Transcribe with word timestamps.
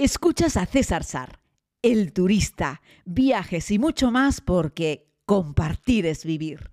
Escuchas 0.00 0.56
a 0.56 0.64
César 0.64 1.02
Sar, 1.02 1.40
el 1.82 2.12
turista, 2.12 2.82
viajes 3.04 3.68
y 3.72 3.80
mucho 3.80 4.12
más 4.12 4.40
porque 4.40 5.08
compartir 5.26 6.06
es 6.06 6.24
vivir. 6.24 6.70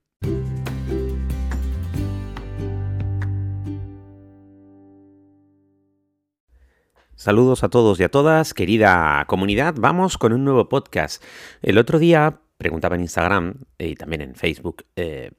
Saludos 7.15 7.63
a 7.63 7.69
todos 7.69 7.99
y 7.99 8.03
a 8.03 8.09
todas, 8.09 8.53
querida 8.53 9.25
comunidad. 9.25 9.73
Vamos 9.75 10.19
con 10.19 10.31
un 10.31 10.43
nuevo 10.45 10.69
podcast. 10.69 11.23
El 11.63 11.79
otro 11.79 11.97
día 11.97 12.41
preguntaba 12.59 12.93
en 12.93 13.01
Instagram 13.01 13.55
y 13.79 13.95
también 13.95 14.21
en 14.21 14.35
Facebook 14.35 14.85
eh, 14.95 15.31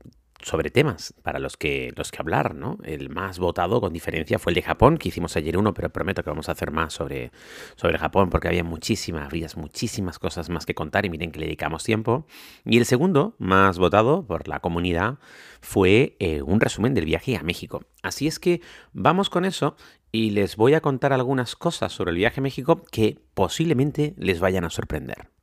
sobre 0.46 0.70
temas 0.70 1.12
para 1.24 1.40
los 1.40 1.56
que, 1.56 1.92
los 1.96 2.12
que 2.12 2.18
hablar, 2.20 2.54
¿no? 2.54 2.78
El 2.84 3.10
más 3.10 3.40
votado 3.40 3.80
con 3.80 3.92
diferencia 3.92 4.38
fue 4.38 4.52
el 4.52 4.54
de 4.54 4.62
Japón, 4.62 4.96
que 4.96 5.08
hicimos 5.08 5.36
ayer 5.36 5.58
uno, 5.58 5.74
pero 5.74 5.90
prometo 5.90 6.22
que 6.22 6.30
vamos 6.30 6.48
a 6.48 6.52
hacer 6.52 6.70
más 6.70 6.92
sobre, 6.92 7.32
sobre 7.74 7.98
Japón 7.98 8.30
porque 8.30 8.46
había 8.46 8.62
muchísimas, 8.62 9.24
habría 9.24 9.48
muchísimas 9.56 10.20
cosas 10.20 10.48
más 10.48 10.64
que 10.64 10.76
contar 10.76 11.04
y 11.04 11.10
miren 11.10 11.32
que 11.32 11.40
le 11.40 11.46
dedicamos 11.46 11.82
tiempo. 11.82 12.28
Y 12.64 12.78
el 12.78 12.86
segundo, 12.86 13.34
más 13.38 13.80
votado 13.80 14.24
por 14.24 14.46
la 14.46 14.60
comunidad, 14.60 15.18
fue 15.60 16.14
eh, 16.20 16.42
un 16.42 16.60
resumen 16.60 16.94
del 16.94 17.06
viaje 17.06 17.36
a 17.36 17.42
México. 17.42 17.82
Así 18.04 18.28
es 18.28 18.38
que 18.38 18.60
vamos 18.92 19.30
con 19.30 19.44
eso 19.44 19.74
y 20.12 20.30
les 20.30 20.54
voy 20.54 20.74
a 20.74 20.80
contar 20.80 21.12
algunas 21.12 21.56
cosas 21.56 21.92
sobre 21.92 22.12
el 22.12 22.18
viaje 22.18 22.38
a 22.38 22.44
México 22.44 22.84
que 22.92 23.18
posiblemente 23.34 24.14
les 24.16 24.38
vayan 24.38 24.64
a 24.64 24.70
sorprender. 24.70 25.35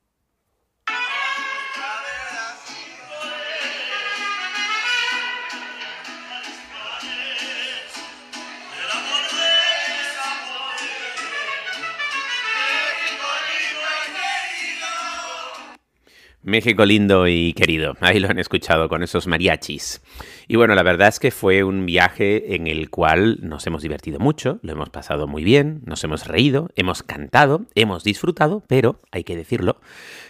México 16.44 16.86
lindo 16.86 17.26
y 17.27 17.54
querido, 17.54 17.96
ahí 18.02 18.20
lo 18.20 18.30
han 18.30 18.38
escuchado 18.38 18.90
con 18.90 19.02
esos 19.02 19.27
mariachis. 19.27 20.02
Y 20.48 20.58
bueno, 20.58 20.76
la 20.76 20.84
verdad 20.84 21.08
es 21.08 21.20
que 21.20 21.32
fue 21.32 21.63
un 21.63 21.85
viaje 21.85 22.55
en 22.55 22.68
el 22.68 22.90
cual 22.90 23.38
nos 23.41 23.66
hemos 23.66 23.82
divertido 23.82 24.20
mucho, 24.20 24.60
lo 24.62 24.74
hemos 24.74 24.90
pasado 24.90 25.26
muy 25.26 25.46
bien, 25.46 25.82
nos 25.85 26.04
hemos 26.04 26.27
reído, 26.27 26.70
hemos 26.76 27.02
cantado, 27.02 27.66
hemos 27.76 28.04
disfrutado, 28.04 28.62
pero 28.68 29.00
hay 29.12 29.24
que 29.24 29.38
decirlo, 29.38 29.80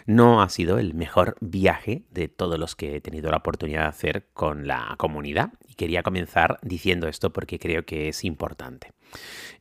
no 0.05 0.43
ha 0.43 0.49
sido 0.49 0.77
el 0.77 0.93
mejor 0.93 1.35
viaje 1.41 2.03
de 2.11 2.27
todos 2.27 2.59
los 2.59 2.75
que 2.75 2.95
he 2.95 3.01
tenido 3.01 3.31
la 3.31 3.37
oportunidad 3.37 3.81
de 3.81 3.87
hacer 3.87 4.27
con 4.33 4.67
la 4.67 4.93
comunidad. 4.97 5.53
Y 5.67 5.73
quería 5.73 6.03
comenzar 6.03 6.59
diciendo 6.61 7.07
esto 7.07 7.33
porque 7.33 7.57
creo 7.57 7.85
que 7.85 8.09
es 8.09 8.23
importante. 8.23 8.91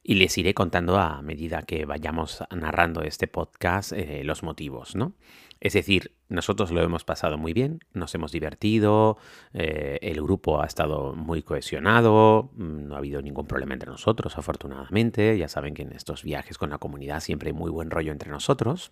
Y 0.03 0.15
les 0.15 0.37
iré 0.37 0.53
contando 0.53 0.99
a 0.99 1.23
medida 1.23 1.63
que 1.63 1.87
vayamos 1.87 2.43
narrando 2.55 3.03
este 3.03 3.27
podcast 3.27 3.93
eh, 3.93 4.23
los 4.25 4.43
motivos, 4.43 4.97
¿no? 4.97 5.15
Es 5.63 5.75
decir, 5.75 6.17
nosotros 6.29 6.73
lo 6.73 6.83
hemos 6.83 7.05
pasado 7.05 7.39
muy 7.39 7.53
bien, 7.53 7.85
nos 7.93 8.13
hemos 8.17 8.33
divertido, 8.33 9.17
eh, 9.53 10.01
el 10.03 10.21
grupo 10.21 10.61
ha 10.61 10.67
estado 10.67 11.15
muy 11.15 11.45
cohesionado, 11.45 12.51
mm, 12.57 12.89
no 12.89 12.97
ha 12.97 12.99
habido 12.99 13.23
ningún 13.23 13.47
problema 13.47 13.75
entre 13.75 13.89
nosotros, 13.89 14.37
afortunadamente. 14.37 15.39
Ya 15.39 15.47
saben 15.47 15.75
que 15.75 15.83
en 15.83 15.93
estos 15.93 16.25
viajes 16.25 16.59
con 16.59 16.71
la 16.71 16.79
comunidad 16.79 17.21
siempre 17.21 17.51
hay 17.51 17.53
muy 17.53 17.71
buen 17.71 17.93
rollo 17.93 18.11
entre 18.11 18.29
nosotros. 18.29 18.91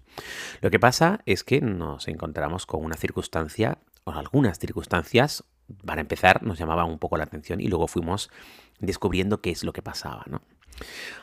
Lo 0.60 0.70
que 0.70 0.78
pasa 0.78 1.22
es 1.26 1.42
que 1.42 1.60
nos 1.60 2.06
encontramos 2.06 2.66
con 2.66 2.84
una 2.84 2.94
circunstancia, 2.94 3.78
o 4.04 4.12
algunas 4.12 4.60
circunstancias, 4.60 5.42
para 5.84 6.00
empezar, 6.00 6.44
nos 6.44 6.56
llamaban 6.56 6.88
un 6.88 7.00
poco 7.00 7.16
la 7.16 7.24
atención 7.24 7.60
y 7.60 7.66
luego 7.66 7.88
fuimos 7.88 8.30
descubriendo 8.78 9.40
qué 9.40 9.50
es 9.50 9.64
lo 9.64 9.72
que 9.72 9.82
pasaba, 9.82 10.22
¿no? 10.28 10.40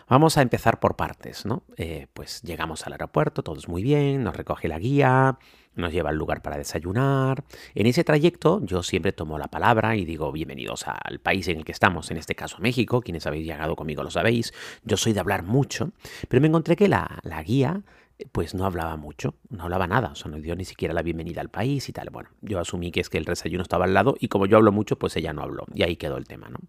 Vamos 0.10 0.38
a 0.38 0.42
empezar 0.42 0.80
por 0.80 0.96
partes, 0.96 1.46
¿no? 1.46 1.64
Eh, 1.76 2.08
pues 2.14 2.42
llegamos 2.42 2.86
al 2.88 2.94
aeropuerto, 2.94 3.44
todo 3.44 3.58
es 3.58 3.68
muy 3.68 3.84
bien, 3.84 4.24
nos 4.24 4.36
recoge 4.36 4.68
la 4.68 4.80
guía, 4.80 5.38
nos 5.76 5.92
lleva 5.92 6.10
al 6.10 6.16
lugar 6.16 6.42
para 6.42 6.58
desayunar. 6.58 7.44
En 7.76 7.86
ese 7.86 8.04
trayecto 8.04 8.62
yo 8.64 8.84
siempre 8.84 9.12
tomo 9.12 9.38
la 9.38 9.48
palabra 9.48 9.96
y 9.96 10.06
digo 10.06 10.32
bienvenidos 10.32 10.86
al 10.88 11.20
país 11.20 11.48
en 11.48 11.58
el 11.58 11.66
que 11.66 11.72
estamos, 11.72 12.10
en 12.12 12.18
este 12.18 12.36
caso 12.36 12.58
México, 12.60 13.02
quienes 13.02 13.26
habéis 13.28 13.46
llegado 13.46 13.76
conmigo 13.76 14.04
lo 14.04 14.12
sabéis, 14.12 14.54
yo 14.84 14.98
soy 14.98 15.14
de 15.14 15.20
hablar 15.20 15.44
mucho, 15.44 15.92
pero 16.28 16.42
me 16.42 16.48
encontré 16.48 16.76
que 16.76 16.88
la, 16.88 17.20
la 17.24 17.44
guía 17.44 17.84
pues 18.32 18.56
no 18.56 18.66
hablaba 18.66 18.98
mucho, 18.98 19.36
no 19.50 19.64
hablaba 19.64 19.88
nada, 19.88 20.10
o 20.10 20.16
sea, 20.16 20.32
no 20.32 20.38
dio 20.38 20.56
ni 20.56 20.66
siquiera 20.66 20.94
la 20.94 21.04
bienvenida 21.04 21.42
al 21.42 21.50
país 21.50 21.88
y 21.90 21.94
tal. 21.94 22.10
Bueno, 22.10 22.30
yo 22.42 22.60
asumí 22.60 22.92
que 22.92 23.00
es 23.00 23.10
que 23.10 23.18
el 23.18 23.26
desayuno 23.26 23.62
estaba 23.62 23.86
al 23.86 23.94
lado 23.94 24.16
y 24.20 24.28
como 24.28 24.46
yo 24.46 24.58
hablo 24.58 24.72
mucho, 24.72 24.98
pues 24.98 25.16
ella 25.18 25.34
no 25.34 25.44
habló 25.44 25.66
y 25.74 25.84
ahí 25.84 25.98
quedó 25.98 26.18
el 26.18 26.26
tema, 26.26 26.50
¿no? 26.50 26.60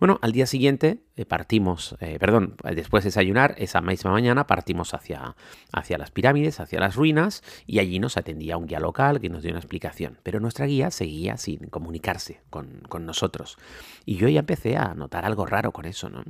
Bueno, 0.00 0.18
al 0.22 0.32
día 0.32 0.46
siguiente 0.46 1.02
eh, 1.16 1.24
partimos, 1.24 1.96
eh, 2.00 2.18
perdón, 2.18 2.56
después 2.74 3.04
de 3.04 3.08
desayunar, 3.08 3.54
esa 3.58 3.80
misma 3.80 4.10
mañana 4.10 4.46
partimos 4.46 4.94
hacia, 4.94 5.36
hacia 5.72 5.98
las 5.98 6.10
pirámides, 6.10 6.58
hacia 6.58 6.80
las 6.80 6.96
ruinas 6.96 7.42
y 7.66 7.78
allí 7.78 7.98
nos 7.98 8.16
atendía 8.16 8.56
un 8.56 8.66
guía 8.66 8.80
local 8.80 9.20
que 9.20 9.28
nos 9.28 9.42
dio 9.42 9.52
una 9.52 9.60
explicación, 9.60 10.18
pero 10.22 10.40
nuestra 10.40 10.66
guía 10.66 10.90
seguía 10.90 11.36
sin 11.36 11.68
comunicarse 11.68 12.40
con, 12.50 12.82
con 12.88 13.06
nosotros 13.06 13.56
y 14.04 14.16
yo 14.16 14.28
ya 14.28 14.40
empecé 14.40 14.76
a 14.76 14.94
notar 14.94 15.24
algo 15.24 15.46
raro 15.46 15.72
con 15.72 15.84
eso, 15.84 16.08
¿no? 16.10 16.24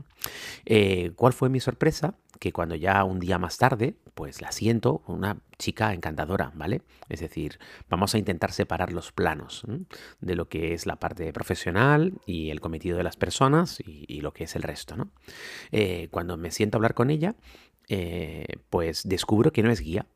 Eh, 0.67 1.13
¿Cuál 1.17 1.33
fue 1.33 1.49
mi 1.49 1.61
sorpresa? 1.61 2.15
Que 2.39 2.53
cuando 2.53 2.75
ya 2.75 3.05
un 3.05 3.19
día 3.19 3.39
más 3.39 3.57
tarde, 3.57 3.95
pues 4.15 4.42
la 4.43 4.53
siento, 4.53 5.03
una 5.07 5.39
chica 5.57 5.95
encantadora, 5.95 6.53
¿vale? 6.55 6.83
Es 7.09 7.21
decir, 7.21 7.59
vamos 7.89 8.15
a 8.15 8.19
intentar 8.19 8.53
separar 8.53 8.93
los 8.93 9.13
planos 9.13 9.65
de 10.21 10.37
lo 10.37 10.49
que 10.49 10.75
es 10.75 10.85
la 10.85 10.97
parte 10.97 11.33
profesional 11.33 12.15
y 12.27 12.51
el 12.51 12.61
cometido 12.61 12.99
de 12.99 13.05
las 13.05 13.17
personas 13.17 13.81
y, 13.87 14.21
lo 14.21 14.33
que 14.33 14.45
es 14.45 14.57
el 14.57 14.63
resto, 14.63 14.97
¿no? 14.97 15.11
Eh, 15.71 16.09
cuando 16.11 16.37
me 16.37 16.51
siento 16.51 16.77
a 16.77 16.79
hablar 16.79 16.95
con 16.95 17.11
ella, 17.11 17.35
eh, 17.89 18.47
pues 18.69 19.09
descubro 19.09 19.53
que 19.53 19.63
no 19.63 19.71
es 19.71 19.81
guía, 19.81 20.07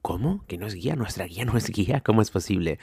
¿Cómo? 0.00 0.44
¿Que 0.46 0.56
no 0.56 0.66
es 0.66 0.74
guía? 0.74 0.96
¿Nuestra 0.96 1.26
guía 1.26 1.44
no 1.46 1.56
es 1.56 1.68
guía? 1.68 2.00
¿Cómo 2.00 2.22
es 2.22 2.30
posible? 2.30 2.78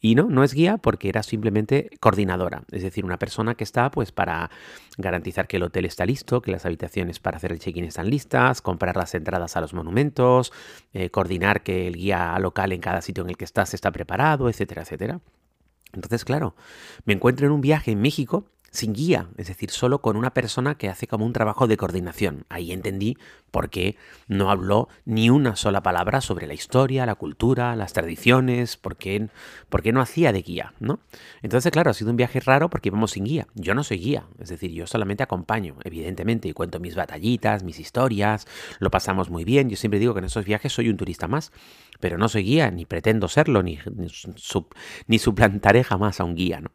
Y 0.00 0.14
no, 0.14 0.24
no 0.24 0.42
es 0.42 0.52
guía 0.54 0.76
porque 0.76 1.08
era 1.08 1.22
simplemente 1.22 1.90
coordinadora, 2.00 2.64
es 2.72 2.82
decir, 2.82 3.04
una 3.04 3.18
persona 3.18 3.54
que 3.54 3.64
está 3.64 3.90
pues 3.90 4.10
para 4.12 4.50
garantizar 4.96 5.46
que 5.46 5.58
el 5.58 5.62
hotel 5.62 5.84
está 5.84 6.04
listo, 6.04 6.42
que 6.42 6.50
las 6.50 6.66
habitaciones 6.66 7.20
para 7.20 7.36
hacer 7.36 7.52
el 7.52 7.60
check-in 7.60 7.84
están 7.84 8.10
listas, 8.10 8.60
comprar 8.60 8.96
las 8.96 9.14
entradas 9.14 9.56
a 9.56 9.60
los 9.60 9.72
monumentos, 9.72 10.52
eh, 10.92 11.10
coordinar 11.10 11.62
que 11.62 11.86
el 11.86 11.94
guía 11.96 12.36
local 12.38 12.72
en 12.72 12.80
cada 12.80 13.02
sitio 13.02 13.22
en 13.22 13.30
el 13.30 13.36
que 13.36 13.44
estás 13.44 13.72
está 13.72 13.92
preparado, 13.92 14.48
etcétera, 14.48 14.82
etcétera. 14.82 15.20
Entonces, 15.92 16.24
claro, 16.24 16.54
me 17.04 17.14
encuentro 17.14 17.46
en 17.46 17.52
un 17.52 17.60
viaje 17.60 17.92
en 17.92 18.00
México 18.00 18.44
sin 18.70 18.92
guía, 18.92 19.28
es 19.36 19.48
decir, 19.48 19.70
solo 19.70 20.00
con 20.00 20.16
una 20.16 20.34
persona 20.34 20.76
que 20.76 20.88
hace 20.88 21.06
como 21.06 21.24
un 21.24 21.32
trabajo 21.32 21.66
de 21.66 21.76
coordinación. 21.76 22.44
Ahí 22.48 22.72
entendí 22.72 23.16
por 23.50 23.70
qué 23.70 23.96
no 24.26 24.50
habló 24.50 24.88
ni 25.04 25.30
una 25.30 25.56
sola 25.56 25.82
palabra 25.82 26.20
sobre 26.20 26.46
la 26.46 26.54
historia, 26.54 27.06
la 27.06 27.14
cultura, 27.14 27.74
las 27.76 27.92
tradiciones, 27.92 28.76
por 28.76 28.96
qué, 28.96 29.28
no 29.92 30.00
hacía 30.00 30.32
de 30.32 30.42
guía, 30.42 30.74
¿no? 30.80 31.00
Entonces, 31.42 31.72
claro, 31.72 31.90
ha 31.90 31.94
sido 31.94 32.10
un 32.10 32.16
viaje 32.16 32.40
raro 32.40 32.68
porque 32.68 32.90
íbamos 32.90 33.12
sin 33.12 33.24
guía. 33.24 33.46
Yo 33.54 33.74
no 33.74 33.82
soy 33.84 33.98
guía, 33.98 34.26
es 34.38 34.50
decir, 34.50 34.70
yo 34.70 34.86
solamente 34.86 35.22
acompaño, 35.22 35.76
evidentemente, 35.84 36.48
y 36.48 36.52
cuento 36.52 36.78
mis 36.78 36.94
batallitas, 36.94 37.62
mis 37.62 37.78
historias, 37.78 38.46
lo 38.80 38.90
pasamos 38.90 39.30
muy 39.30 39.44
bien. 39.44 39.70
Yo 39.70 39.76
siempre 39.76 39.98
digo 39.98 40.12
que 40.12 40.18
en 40.18 40.26
esos 40.26 40.44
viajes 40.44 40.72
soy 40.72 40.90
un 40.90 40.96
turista 40.96 41.26
más, 41.26 41.52
pero 42.00 42.18
no 42.18 42.28
soy 42.28 42.44
guía, 42.44 42.70
ni 42.70 42.84
pretendo 42.84 43.28
serlo, 43.28 43.62
ni, 43.62 43.78
ni, 45.06 45.18
suplantaré 45.18 45.84
jamás 45.84 46.20
a 46.20 46.24
un 46.24 46.34
guía, 46.34 46.60
¿no? 46.60 46.70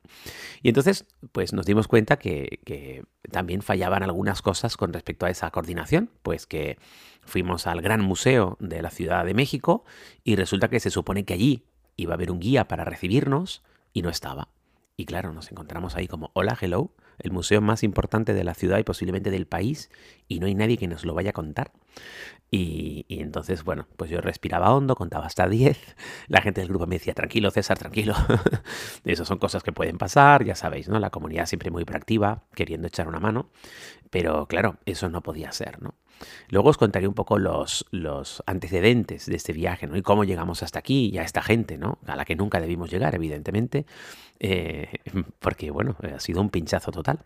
Y 0.61 0.69
entonces, 0.69 1.05
pues 1.31 1.53
nos 1.53 1.65
dimos 1.65 1.87
cuenta 1.87 2.17
que, 2.17 3.03
también 3.31 3.61
fallaban 3.61 4.03
algunas 4.03 4.41
cosas 4.41 4.77
con 4.77 4.93
respecto 4.93 5.25
a 5.25 5.29
esa 5.29 5.49
coordinación, 5.49 6.09
pues 6.21 6.45
que 6.45 6.77
fuimos 7.21 7.67
al 7.67 7.81
Gran 7.81 8.01
Museo 8.01 8.57
de 8.59 8.81
la 8.81 8.89
Ciudad 8.89 9.25
de 9.25 9.33
México 9.33 9.85
y 10.23 10.35
resulta 10.35 10.67
que 10.67 10.79
se 10.79 10.91
supone 10.91 11.23
que 11.23 11.33
allí 11.33 11.63
iba 11.95 12.13
a 12.13 12.15
haber 12.15 12.31
un 12.31 12.39
guía 12.39 12.67
para 12.67 12.83
recibirnos 12.83 13.63
y 13.93 14.01
no 14.01 14.09
estaba. 14.09 14.49
Y 14.97 15.05
claro, 15.05 15.31
nos 15.33 15.51
encontramos 15.51 15.95
ahí 15.95 16.07
como, 16.07 16.31
hola, 16.33 16.57
hello, 16.59 16.91
el 17.19 17.31
museo 17.31 17.61
más 17.61 17.83
importante 17.83 18.33
de 18.33 18.43
la 18.43 18.53
ciudad 18.53 18.77
y 18.79 18.83
posiblemente 18.83 19.31
del 19.31 19.47
país, 19.47 19.89
y 20.27 20.39
no 20.39 20.47
hay 20.47 20.55
nadie 20.55 20.77
que 20.77 20.87
nos 20.87 21.05
lo 21.05 21.13
vaya 21.13 21.31
a 21.31 21.33
contar. 21.33 21.71
Y, 22.55 23.05
entonces, 23.09 23.63
bueno, 23.63 23.87
pues 23.97 24.11
yo 24.11 24.21
respiraba 24.21 24.75
hondo, 24.75 24.95
contaba 24.95 25.25
hasta 25.25 25.47
10. 25.47 25.95
La 26.27 26.39
gente 26.41 26.61
del 26.61 26.69
grupo 26.69 26.85
me 26.85 26.95
decía, 26.95 27.15
tranquilo, 27.15 27.49
César, 27.49 27.79
tranquilo. 27.79 28.13
Esas 29.05 29.27
son 29.27 29.39
cosas 29.39 29.63
que 29.63 29.71
pueden 29.71 29.97
pasar, 29.97 30.45
ya 30.45 30.53
sabéis, 30.53 30.87
¿no? 30.87 30.99
La 30.99 31.09
comunidad 31.09 31.47
siempre 31.47 31.71
muy 31.71 31.83
proactiva, 31.83 32.43
queriendo 32.53 32.87
echar 32.87 33.07
una 33.07 33.19
mano. 33.19 33.49
Pero 34.11 34.45
claro, 34.45 34.77
eso 34.85 35.09
no 35.09 35.21
podía 35.21 35.51
ser, 35.51 35.81
¿no? 35.81 35.95
Luego 36.49 36.69
os 36.69 36.77
contaré 36.77 37.07
un 37.07 37.13
poco 37.13 37.37
los, 37.37 37.85
los 37.91 38.43
antecedentes 38.45 39.25
de 39.25 39.35
este 39.35 39.53
viaje, 39.53 39.87
¿no? 39.87 39.97
Y 39.97 40.01
cómo 40.01 40.23
llegamos 40.23 40.63
hasta 40.63 40.79
aquí 40.79 41.09
y 41.13 41.17
a 41.17 41.23
esta 41.23 41.41
gente, 41.41 41.77
¿no? 41.77 41.97
A 42.05 42.15
la 42.15 42.25
que 42.25 42.35
nunca 42.35 42.59
debimos 42.59 42.91
llegar, 42.91 43.15
evidentemente, 43.15 43.85
eh, 44.39 44.89
porque, 45.39 45.71
bueno, 45.71 45.95
ha 46.13 46.19
sido 46.19 46.41
un 46.41 46.49
pinchazo 46.49 46.91
total. 46.91 47.19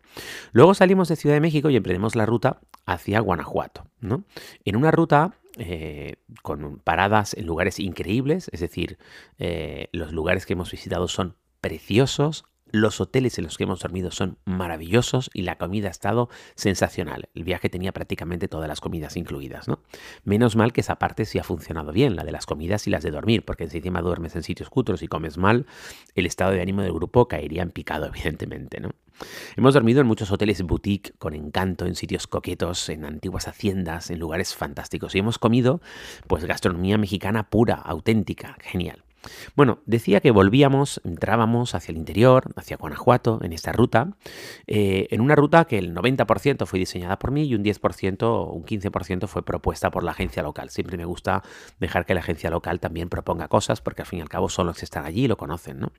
Luego 0.52 0.74
salimos 0.74 1.08
de 1.10 1.16
Ciudad 1.16 1.36
de 1.36 1.42
México 1.42 1.70
y 1.70 1.76
emprendemos 1.76 2.16
la 2.16 2.26
ruta 2.26 2.60
hacia 2.86 3.20
Guanajuato, 3.20 3.86
¿no? 4.00 4.24
En 4.66 4.76
una 4.76 4.92
ruta 4.92 5.34
eh, 5.60 6.18
con 6.44 6.78
paradas 6.78 7.34
en 7.34 7.48
lugares 7.48 7.80
increíbles, 7.80 8.50
es 8.54 8.60
decir, 8.60 9.00
eh, 9.40 9.90
los 9.92 10.12
lugares 10.12 10.46
que 10.46 10.54
hemos 10.54 10.72
visitado 10.72 11.08
son 11.08 11.36
preciosos, 11.62 12.46
Los 12.72 13.00
hoteles 13.00 13.38
en 13.38 13.46
los 13.46 13.58
que 13.58 13.64
hemos 13.64 13.80
dormido 13.80 14.12
son 14.12 14.38
maravillosos 14.46 15.30
y 15.34 15.44
la 15.44 15.58
comida 15.58 15.88
ha 15.88 15.92
estado 15.92 16.30
sensacional. 16.56 17.30
El 17.34 17.44
viaje 17.44 17.70
tenía 17.70 17.94
prácticamente 17.94 18.48
todas 18.48 18.68
las 18.68 18.82
comidas 18.82 19.16
incluidas, 19.16 19.68
¿no? 19.68 19.80
Menos 20.26 20.56
mal 20.56 20.74
que 20.74 20.82
esa 20.82 20.98
parte 20.98 21.26
sí 21.26 21.40
ha 21.40 21.44
funcionado 21.44 21.92
bien, 21.92 22.16
la 22.16 22.24
de 22.24 22.32
las 22.32 22.46
comidas 22.46 22.86
y 22.88 22.90
las 22.90 23.04
de 23.04 23.12
dormir, 23.12 23.46
porque 23.46 23.70
si 23.70 23.78
encima 23.78 24.02
duermes 24.02 24.36
en 24.36 24.44
sitios 24.44 24.70
cutros 24.70 25.02
y 25.02 25.08
comes 25.08 25.38
mal, 25.38 25.66
el 26.16 26.26
estado 26.26 26.52
de 26.52 26.62
ánimo 26.62 26.82
del 26.82 26.94
grupo 26.94 27.28
caería 27.28 27.62
en 27.62 27.72
picado, 27.72 28.06
evidentemente, 28.14 28.80
¿no? 28.80 28.92
Hemos 29.56 29.74
dormido 29.74 30.02
en 30.02 30.08
muchos 30.08 30.32
hoteles 30.32 30.62
boutique 30.62 31.14
con 31.18 31.34
encanto, 31.34 31.86
en 31.86 31.96
sitios 31.96 32.28
coquetos, 32.28 32.90
en 32.90 33.04
antiguas 33.06 33.48
haciendas, 33.48 34.12
en 34.12 34.20
lugares 34.20 34.54
fantásticos 34.54 35.16
y 35.16 35.20
hemos 35.20 35.40
comido 35.40 35.82
pues 36.28 36.46
gastronomía 36.46 37.00
mexicana 37.00 37.50
pura, 37.50 37.76
auténtica, 37.76 38.58
genial. 38.62 39.07
Bueno, 39.56 39.80
decía 39.86 40.22
que 40.22 40.32
volvíamos, 40.32 41.02
entrábamos 41.04 41.76
hacia 41.76 41.92
el 41.92 41.98
interior, 41.98 42.52
hacia 42.56 42.78
Guanajuato, 42.78 43.40
en 43.42 43.54
esta 43.54 43.72
ruta, 43.72 44.14
eh, 44.68 45.08
en 45.12 45.22
una 45.22 45.36
ruta 45.36 45.66
que 45.66 45.78
el 45.78 45.94
90% 45.94 46.66
fue 46.66 46.80
diseñada 46.80 47.20
por 47.20 47.32
mí 47.32 47.44
y 47.44 47.56
un 47.56 47.64
10% 47.64 48.24
o 48.24 48.52
un 48.52 48.66
15% 48.66 49.28
fue 49.28 49.44
propuesta 49.44 49.92
por 49.92 50.04
la 50.04 50.12
agencia 50.12 50.44
local. 50.44 50.70
Siempre 50.70 50.98
me 50.98 51.06
gusta 51.06 51.44
dejar 51.80 52.06
que 52.06 52.14
la 52.14 52.22
agencia 52.22 52.50
local 52.50 52.80
también 52.80 53.10
proponga 53.10 53.48
cosas 53.48 53.82
porque 53.82 54.02
al 54.02 54.08
fin 54.08 54.20
y 54.20 54.22
al 54.22 54.30
cabo 54.30 54.50
son 54.50 54.68
los 54.68 54.78
que 54.78 54.86
están 54.86 55.06
allí 55.06 55.26
y 55.26 55.28
lo 55.28 55.38
conocen, 55.38 55.80
¿no? 55.80 55.92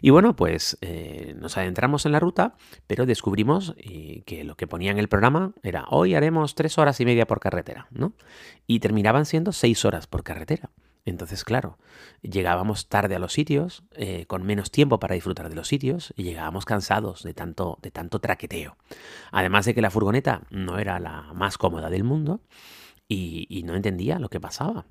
Y 0.00 0.10
bueno, 0.10 0.36
pues 0.36 0.76
eh, 0.80 1.34
nos 1.38 1.56
adentramos 1.56 2.06
en 2.06 2.12
la 2.12 2.20
ruta, 2.20 2.54
pero 2.86 3.06
descubrimos 3.06 3.74
eh, 3.78 4.22
que 4.26 4.44
lo 4.44 4.56
que 4.56 4.66
ponía 4.66 4.90
en 4.90 4.98
el 4.98 5.08
programa 5.08 5.52
era 5.62 5.86
hoy 5.90 6.14
haremos 6.14 6.54
tres 6.54 6.78
horas 6.78 7.00
y 7.00 7.04
media 7.04 7.26
por 7.26 7.40
carretera, 7.40 7.86
¿no? 7.90 8.12
Y 8.66 8.80
terminaban 8.80 9.24
siendo 9.24 9.52
seis 9.52 9.84
horas 9.84 10.06
por 10.06 10.22
carretera. 10.22 10.70
Entonces, 11.06 11.44
claro, 11.44 11.78
llegábamos 12.20 12.88
tarde 12.88 13.14
a 13.14 13.20
los 13.20 13.32
sitios, 13.32 13.84
eh, 13.92 14.26
con 14.26 14.42
menos 14.44 14.72
tiempo 14.72 14.98
para 14.98 15.14
disfrutar 15.14 15.48
de 15.48 15.54
los 15.54 15.68
sitios, 15.68 16.12
y 16.16 16.24
llegábamos 16.24 16.64
cansados 16.64 17.22
de 17.22 17.32
tanto, 17.32 17.78
de 17.80 17.92
tanto 17.92 18.18
traqueteo. 18.18 18.76
Además 19.30 19.64
de 19.64 19.74
que 19.74 19.80
la 19.80 19.90
furgoneta 19.90 20.42
no 20.50 20.78
era 20.78 20.98
la 20.98 21.32
más 21.32 21.58
cómoda 21.58 21.90
del 21.90 22.02
mundo 22.02 22.40
y, 23.08 23.62
no 23.64 23.76
entendía 23.76 24.18
lo 24.18 24.28
que 24.28 24.40
pasaba. 24.40 24.86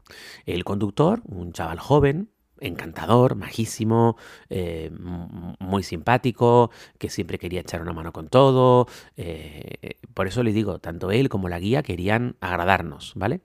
El 0.46 0.64
conductor, 0.64 1.22
un 1.26 1.52
chaval 1.52 1.80
joven, 1.80 2.30
encantador, 2.62 3.36
majísimo, 3.36 4.16
eh, 4.50 4.90
muy 5.60 5.84
simpático, 5.84 6.72
que 6.98 7.10
siempre 7.10 7.38
quería 7.38 7.60
echar 7.60 7.82
una 7.82 7.92
mano 7.92 8.14
con 8.14 8.30
todo. 8.30 8.88
Eh, 9.18 9.98
por 10.14 10.28
eso 10.28 10.44
les 10.44 10.54
digo, 10.54 10.80
tanto 10.80 11.12
él 11.12 11.28
como 11.28 11.50
la 11.50 11.60
guía 11.60 11.84
querían 11.84 12.38
agradarnos, 12.40 13.12
¿vale? 13.16 13.42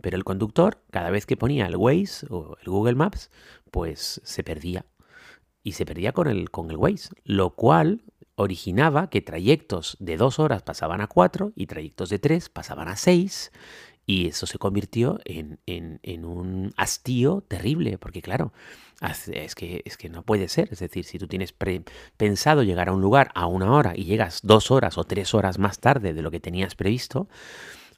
Pero 0.00 0.16
el 0.16 0.24
conductor, 0.24 0.82
cada 0.90 1.10
vez 1.10 1.26
que 1.26 1.36
ponía 1.36 1.66
el 1.66 1.76
Waze 1.76 2.26
o 2.30 2.56
el 2.60 2.70
Google 2.70 2.94
Maps, 2.94 3.30
pues 3.70 4.20
se 4.24 4.42
perdía. 4.42 4.86
Y 5.62 5.72
se 5.72 5.84
perdía 5.84 6.12
con 6.12 6.26
el, 6.28 6.50
con 6.50 6.70
el 6.70 6.76
Waze, 6.76 7.10
lo 7.24 7.50
cual 7.54 8.02
originaba 8.40 9.10
que 9.10 9.20
trayectos 9.20 9.96
de 10.00 10.16
dos 10.16 10.38
horas 10.38 10.62
pasaban 10.62 11.00
a 11.00 11.06
cuatro 11.06 11.52
y 11.54 11.66
trayectos 11.66 12.08
de 12.08 12.18
tres 12.18 12.48
pasaban 12.48 12.88
a 12.88 12.96
seis. 12.96 13.52
Y 14.06 14.26
eso 14.26 14.46
se 14.46 14.58
convirtió 14.58 15.20
en, 15.24 15.60
en, 15.66 16.24
un 16.24 16.72
hastío 16.76 17.44
terrible, 17.46 17.96
porque 17.96 18.22
claro, 18.22 18.52
es 19.32 19.54
que, 19.54 19.82
es 19.84 19.96
que 19.96 20.08
no 20.08 20.24
puede 20.24 20.48
ser. 20.48 20.68
Es 20.72 20.80
decir, 20.80 21.04
si 21.04 21.16
tú 21.18 21.28
tienes 21.28 21.54
pensado 22.16 22.64
llegar 22.64 22.88
a 22.88 22.92
un 22.92 23.02
lugar 23.02 23.30
a 23.34 23.46
una 23.46 23.72
hora 23.72 23.92
y 23.94 24.06
llegas 24.06 24.40
dos 24.42 24.72
horas 24.72 24.98
o 24.98 25.04
tres 25.04 25.32
horas 25.32 25.60
más 25.60 25.78
tarde 25.78 26.12
de 26.12 26.22
lo 26.22 26.32
que 26.32 26.40
tenías 26.40 26.74
previsto, 26.74 27.28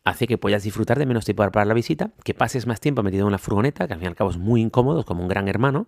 hace 0.05 0.27
que 0.27 0.37
puedas 0.37 0.65
disfrutar 0.65 0.99
de 0.99 1.07
menos 1.07 1.25
tiempo 1.25 1.49
para 1.51 1.65
la 1.65 1.75
visita, 1.75 2.11
que 2.25 2.35
pases 2.35 2.67
más 2.67 2.81
tiempo 2.81 3.03
metido 3.03 3.27
en 3.27 3.33
la 3.33 3.39
furgoneta, 3.39 3.87
que 3.87 3.93
al 3.93 4.01
fin 4.01 4.07
y 4.07 4.09
al 4.09 4.17
cabo 4.17 4.31
es 4.31 4.37
muy 4.37 4.61
incómodo, 4.61 5.05
como 5.05 5.23
un 5.23 5.29
gran 5.29 5.47
hermano, 5.49 5.87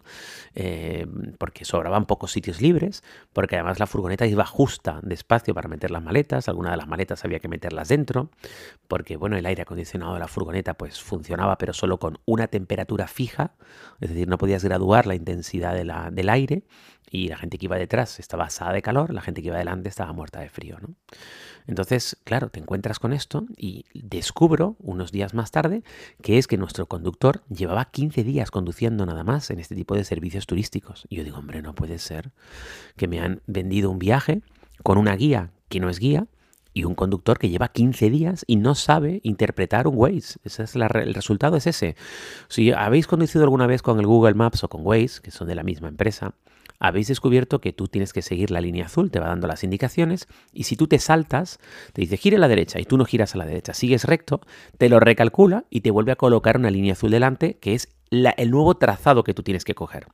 eh, 0.55 1.07
porque 1.39 1.65
sobraban 1.65 2.07
pocos 2.07 2.31
sitios 2.31 2.61
libres, 2.61 3.03
porque 3.33 3.57
además 3.57 3.81
la 3.81 3.87
furgoneta 3.87 4.27
iba 4.27 4.47
justa 4.47 5.01
de 5.03 5.15
espacio 5.15 5.53
para 5.53 5.69
meter 5.69 5.91
las 5.91 6.03
maletas, 6.03 6.49
algunas 6.49 6.73
de 6.73 6.77
las 6.77 6.87
maletas 6.87 7.25
había 7.25 7.41
que 7.41 7.49
meterlas 7.49 7.89
dentro, 7.89 8.31
porque 8.87 9.17
bueno, 9.17 9.37
el 9.37 9.47
aire 9.47 9.63
acondicionado 9.63 10.15
de 10.15 10.21
la 10.21 10.29
furgoneta 10.29 10.75
pues 10.75 11.01
funcionaba, 11.01 11.59
pero 11.59 11.73
solo 11.73 11.99
con 11.99 12.19
una 12.25 12.47
temperatura 12.47 13.09
fija, 13.09 13.55
es 14.01 14.11
decir, 14.11 14.29
no 14.29 14.39
podías 14.39 14.65
graduar 14.65 15.07
la 15.07 15.17
intensidad 15.17 15.75
del 15.75 16.29
aire, 16.29 16.63
y 17.11 17.29
la 17.29 17.37
gente 17.37 17.59
que 17.59 17.67
iba 17.67 17.77
detrás 17.77 18.19
estaba 18.19 18.45
asada 18.45 18.73
de 18.73 18.83
calor, 18.83 19.13
la 19.13 19.21
gente 19.21 19.43
que 19.43 19.49
iba 19.49 19.59
delante 19.59 19.89
estaba 19.89 20.13
muerta 20.13 20.41
de 20.41 20.49
frío, 20.49 20.79
¿no? 20.81 20.95
Entonces, 21.67 22.17
claro, 22.25 22.51
te 22.51 22.61
encuentras 22.61 22.99
con 22.99 23.13
esto 23.13 23.47
y 23.57 23.87
descubro 23.95 24.77
unos 24.81 25.13
días 25.13 25.33
más 25.35 25.51
tarde 25.51 25.83
que 26.23 26.39
es 26.39 26.47
que 26.47 26.59
nuestro 26.59 26.87
conductor 26.87 27.43
llevaba 27.49 27.87
15 27.87 28.23
días 28.25 28.51
conduciendo 28.51 29.07
nada 29.07 29.25
más 29.25 29.51
en 29.51 29.61
este 29.61 29.75
tipo 29.75 29.95
de 29.95 30.05
servicios 30.05 30.47
turísticos. 30.47 31.07
Y 31.09 31.17
yo 31.17 31.25
digo, 31.25 31.39
hombre, 31.39 31.63
no 31.63 31.75
puede 31.75 31.99
ser 31.99 32.33
que 32.97 33.09
me 33.09 33.21
han 33.21 33.41
vendido 33.47 33.91
un 33.91 33.99
viaje 33.99 34.43
con 34.83 34.99
una 34.99 35.17
guía 35.17 35.51
que 35.69 35.81
no 35.81 35.89
es 35.89 35.99
guía 35.99 36.27
y 36.75 36.85
un 36.85 36.95
conductor 36.95 37.39
que 37.39 37.49
lleva 37.49 37.69
15 37.69 38.11
días 38.11 38.45
y 38.47 38.57
no 38.57 38.75
sabe 38.75 39.21
interpretar 39.23 39.87
un 39.87 39.97
Waze. 39.97 40.39
Ese 40.45 40.65
es 40.65 40.75
el 40.75 40.89
resultado 40.89 41.57
es 41.57 41.67
ese. 41.67 41.97
Si 42.49 42.73
habéis 42.73 43.07
conducido 43.07 43.45
alguna 43.45 43.67
vez 43.67 43.81
con 43.81 44.01
el 44.01 44.07
Google 44.07 44.35
Maps 44.35 44.65
o 44.65 44.69
con 44.69 44.85
Waze, 44.85 45.23
que 45.23 45.31
son 45.31 45.47
de 45.47 45.55
la 45.55 45.63
misma 45.63 45.89
empresa, 45.89 46.35
habéis 46.81 47.09
descubierto 47.09 47.61
que 47.61 47.73
tú 47.73 47.87
tienes 47.87 48.13
que 48.13 48.21
seguir 48.21 48.51
la 48.51 48.61
línea 48.61 48.87
azul, 48.87 49.11
te 49.11 49.21
va 49.21 49.29
dando 49.29 49.47
las 49.47 49.63
indicaciones, 49.63 50.27
y 50.53 50.65
si 50.65 50.77
tú 50.77 50.89
te 50.89 50.99
saltas, 50.99 51.59
te 51.93 52.03
dice 52.03 52.17
gire 52.17 52.37
a 52.37 52.41
la 52.41 52.49
derecha 52.49 52.81
y 52.81 52.85
tú 52.85 52.99
no 52.99 53.05
giras 53.05 53.35
a 53.35 53.39
la 53.39 53.47
derecha, 53.47 53.73
sigues 53.73 54.05
recto, 54.05 54.41
te 54.77 54.89
lo 54.89 54.99
recalcula 55.01 55.65
y 55.71 55.81
te 55.81 55.93
vuelve 55.93 56.13
a 56.13 56.17
colocar 56.17 56.59
una 56.59 56.71
línea 56.71 56.95
azul 56.95 57.11
delante, 57.11 57.57
que 57.59 57.75
es 57.75 57.89
el 58.11 58.51
nuevo 58.51 58.77
trazado 58.77 59.25
que 59.25 59.35
tú 59.35 59.43
tienes 59.43 59.65
que 59.65 59.75
coger. 59.75 60.07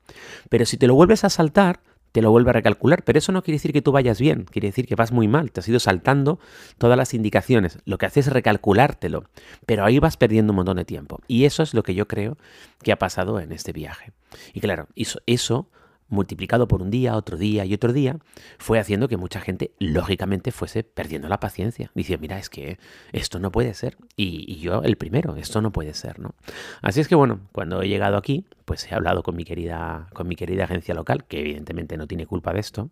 Pero 0.49 0.65
si 0.65 0.77
te 0.77 0.87
lo 0.87 0.95
vuelves 0.95 1.25
a 1.25 1.31
saltar, 1.31 1.81
te 2.12 2.23
lo 2.23 2.31
vuelve 2.31 2.51
a 2.51 2.55
recalcular, 2.55 3.03
pero 3.03 3.19
eso 3.19 3.33
no 3.33 3.43
quiere 3.43 3.57
decir 3.57 3.73
que 3.73 3.83
tú 3.83 3.93
vayas 3.93 4.21
bien, 4.21 4.45
quiere 4.45 4.69
decir 4.69 4.87
que 4.87 4.97
vas 4.97 5.12
muy 5.12 5.29
mal, 5.29 5.53
te 5.53 5.61
has 5.61 5.69
ido 5.69 5.79
saltando 5.79 6.39
todas 6.79 6.97
las 6.97 7.15
indicaciones, 7.15 7.79
lo 7.85 7.99
que 7.99 8.07
hace 8.07 8.21
es 8.21 8.27
recalculártelo, 8.27 9.25
pero 9.67 9.85
ahí 9.85 9.99
vas 9.99 10.17
perdiendo 10.17 10.53
un 10.53 10.57
montón 10.57 10.77
de 10.77 10.85
tiempo. 10.85 11.21
Y 11.29 11.45
eso 11.45 11.62
es 11.62 11.75
lo 11.75 11.83
que 11.83 11.95
yo 11.95 12.09
creo 12.09 12.37
que 12.83 12.93
ha 12.93 12.99
pasado 12.99 13.41
en 13.41 13.53
este 13.53 13.73
viaje. 13.73 14.12
Y 14.55 14.61
claro, 14.61 14.89
eso, 14.97 15.21
eso 15.27 15.69
multiplicado 16.11 16.69
por 16.69 16.83
un 16.83 16.91
día, 16.91 17.17
otro 17.17 17.37
día 17.37 17.65
y 17.65 17.73
otro 17.73 17.93
día, 17.93 18.19
fue 18.59 18.79
haciendo 18.79 19.09
que 19.09 19.17
mucha 19.17 19.41
gente, 19.41 19.73
lógicamente, 19.79 20.53
fuese 20.53 20.85
perdiendo 20.85 21.29
la 21.29 21.41
paciencia. 21.41 21.91
Dice, 21.95 22.19
mira, 22.19 22.39
es 22.39 22.51
que 22.51 22.79
esto 23.12 23.39
no 23.39 23.51
puede 23.51 23.73
ser. 23.75 23.97
Y, 24.17 24.59
yo 24.61 24.83
el 24.83 24.97
primero, 24.97 25.37
esto 25.37 25.62
no 25.62 25.73
puede 25.73 25.95
ser, 25.95 26.19
¿no? 26.19 26.35
Así 26.83 27.01
es 27.01 27.09
que 27.09 27.15
bueno, 27.15 27.41
cuando 27.53 27.81
he 27.81 27.89
llegado 27.89 28.17
aquí, 28.17 28.45
pues 28.65 28.91
he 28.91 28.95
hablado 28.95 29.23
con 29.23 29.35
mi 29.37 29.45
querida, 29.45 30.09
con 30.12 30.29
mi 30.29 30.37
querida 30.37 30.65
agencia 30.65 30.95
local, 30.95 31.25
que 31.25 31.41
evidentemente 31.41 31.97
no 31.97 32.07
tiene 32.07 32.27
culpa 32.27 32.53
de 32.53 32.61
esto, 32.61 32.91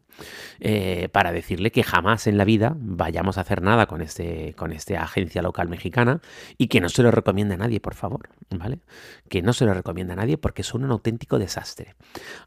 eh, 0.61 1.09
para 1.13 1.33
decirle 1.33 1.71
que 1.71 1.83
jamás 1.83 2.27
en 2.27 2.39
la 2.39 2.45
vida 2.45 2.75
vayamos 2.79 3.39
a 3.39 3.43
hacer 3.43 3.63
nada 3.63 3.87
con, 3.87 4.01
este, 4.01 4.55
con 4.55 4.73
esta 4.73 5.03
agencia 5.03 5.43
local 5.43 5.69
mexicana 5.69 6.21
y 6.57 6.69
que 6.69 6.81
no 6.81 6.89
se 6.89 7.03
lo 7.03 7.11
recomienda 7.11 7.55
a 7.55 7.59
nadie, 7.59 7.81
por 7.81 7.95
favor, 7.95 8.31
¿vale? 8.51 8.81
Que 9.29 9.43
no 9.43 9.53
se 9.53 9.67
lo 9.67 9.75
recomienda 9.75 10.15
a 10.15 10.17
nadie 10.17 10.39
porque 10.39 10.63
son 10.63 10.85
un 10.85 10.91
auténtico 10.91 11.39
desastre. 11.39 11.95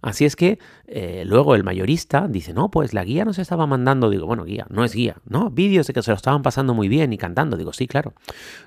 Así 0.02 0.26
es 0.26 0.36
que 0.36 0.60
eh, 0.94 1.24
luego 1.26 1.56
el 1.56 1.64
mayorista 1.64 2.28
dice, 2.28 2.54
no, 2.54 2.70
pues 2.70 2.94
la 2.94 3.06
guía 3.06 3.24
nos 3.24 3.40
estaba 3.40 3.66
mandando, 3.66 4.10
digo, 4.10 4.26
bueno, 4.26 4.44
guía, 4.44 4.66
no 4.70 4.84
es 4.84 4.94
guía, 4.94 5.16
no, 5.26 5.50
vídeos 5.50 5.88
de 5.88 5.94
que 5.94 6.02
se 6.02 6.12
lo 6.12 6.18
estaban 6.18 6.42
pasando 6.42 6.74
muy 6.74 6.90
bien 6.90 7.14
y 7.14 7.18
cantando, 7.18 7.56
digo, 7.56 7.72
sí, 7.72 7.88
claro, 7.88 8.14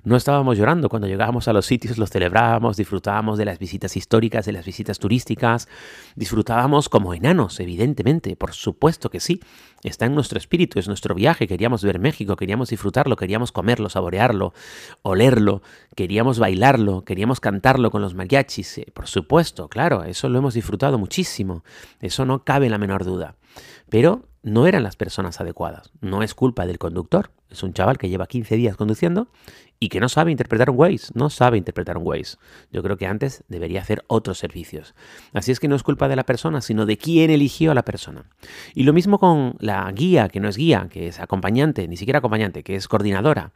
no 0.05 0.17
estábamos 0.17 0.57
llorando 0.57 0.89
cuando 0.89 1.07
llegábamos 1.07 1.49
a 1.49 1.53
los 1.53 1.67
sitios, 1.67 1.99
los 1.99 2.09
celebrábamos, 2.09 2.79
disfrutábamos 2.79 3.37
de 3.37 3.45
las 3.45 3.59
visitas 3.59 3.97
históricas, 3.97 4.47
de 4.47 4.53
las 4.53 4.65
visitas 4.65 4.99
turísticas, 4.99 5.69
disfrutábamos 6.17 6.89
como 6.89 7.13
enanos, 7.13 7.61
evidentemente, 7.61 8.37
por 8.37 8.55
supuesto 8.55 9.11
que 9.11 9.21
sí, 9.21 9.41
está 9.83 10.07
en 10.07 10.15
nuestro 10.15 10.39
espíritu, 10.39 10.79
es 10.79 10.89
nuestro 10.89 11.15
viaje, 11.15 11.47
queríamos 11.47 11.85
ver 11.85 11.99
México, 11.99 12.37
queríamos 12.37 12.71
disfrutarlo, 12.71 13.17
queríamos 13.17 13.53
comerlo, 13.53 13.91
saborearlo, 13.91 14.55
olerlo, 15.03 15.61
queríamos 15.95 16.39
bailarlo, 16.39 17.05
queríamos 17.05 17.41
cantarlo 17.41 17.91
con 17.91 18.01
los 18.01 18.15
mariachis, 18.15 18.79
eh, 18.79 18.87
por 18.95 19.09
supuesto, 19.09 19.69
claro, 19.69 20.05
eso 20.05 20.31
lo 20.31 20.39
hemos 20.39 20.55
disfrutado 20.55 20.99
muchísimo. 20.99 21.65
Eso 22.01 22.25
no 22.25 22.45
cabe 22.45 22.71
la 22.71 22.79
menor 22.79 23.05
duda. 23.05 23.37
Pero 23.89 24.25
no 24.45 24.67
eran 24.67 24.83
las 24.83 24.97
personas 24.97 25.41
adecuadas. 25.41 25.91
No 26.01 26.23
es 26.23 26.35
culpa 26.35 26.67
del 26.67 26.79
conductor. 26.79 27.31
Es 27.49 27.63
un 27.63 27.73
chaval 27.73 27.99
que 27.99 28.09
lleva 28.09 28.27
15 28.27 28.57
días 28.57 28.77
conduciendo 28.77 29.29
y 29.81 29.89
que 29.89 30.01
no 30.01 30.09
sabe 30.09 30.33
interpretar 30.33 30.71
un 30.71 30.79
Waze. 30.79 31.13
No 31.15 31.31
sabe 31.31 31.57
interpretar 31.57 31.97
un 31.97 32.07
Waze. 32.07 32.37
Yo 32.71 32.83
creo 32.83 32.97
que 32.99 33.07
antes 33.07 33.45
debería 33.49 33.81
hacer 33.81 34.05
otros 34.07 34.39
servicios. 34.39 34.95
Así 35.33 35.51
es 35.51 35.61
que 35.61 35.69
no 35.69 35.77
es 35.77 35.83
culpa 35.83 36.09
de 36.09 36.17
la 36.17 36.25
persona, 36.25 36.61
sino 36.61 36.85
de 36.85 36.99
quién 36.99 37.31
eligió 37.31 37.71
a 37.71 37.75
la 37.75 37.85
persona. 37.85 38.25
Y 38.75 38.83
lo 38.83 38.93
mismo 38.93 39.19
con 39.19 39.57
la 39.61 39.91
guía, 39.93 40.29
que 40.29 40.41
no 40.41 40.49
es 40.49 40.57
guía, 40.57 40.89
que 40.91 41.09
es 41.09 41.21
acompañante, 41.21 41.89
ni 41.89 41.97
siquiera 41.97 42.19
acompañante, 42.19 42.63
que 42.63 42.77
es 42.77 42.87
coordinadora, 42.87 43.53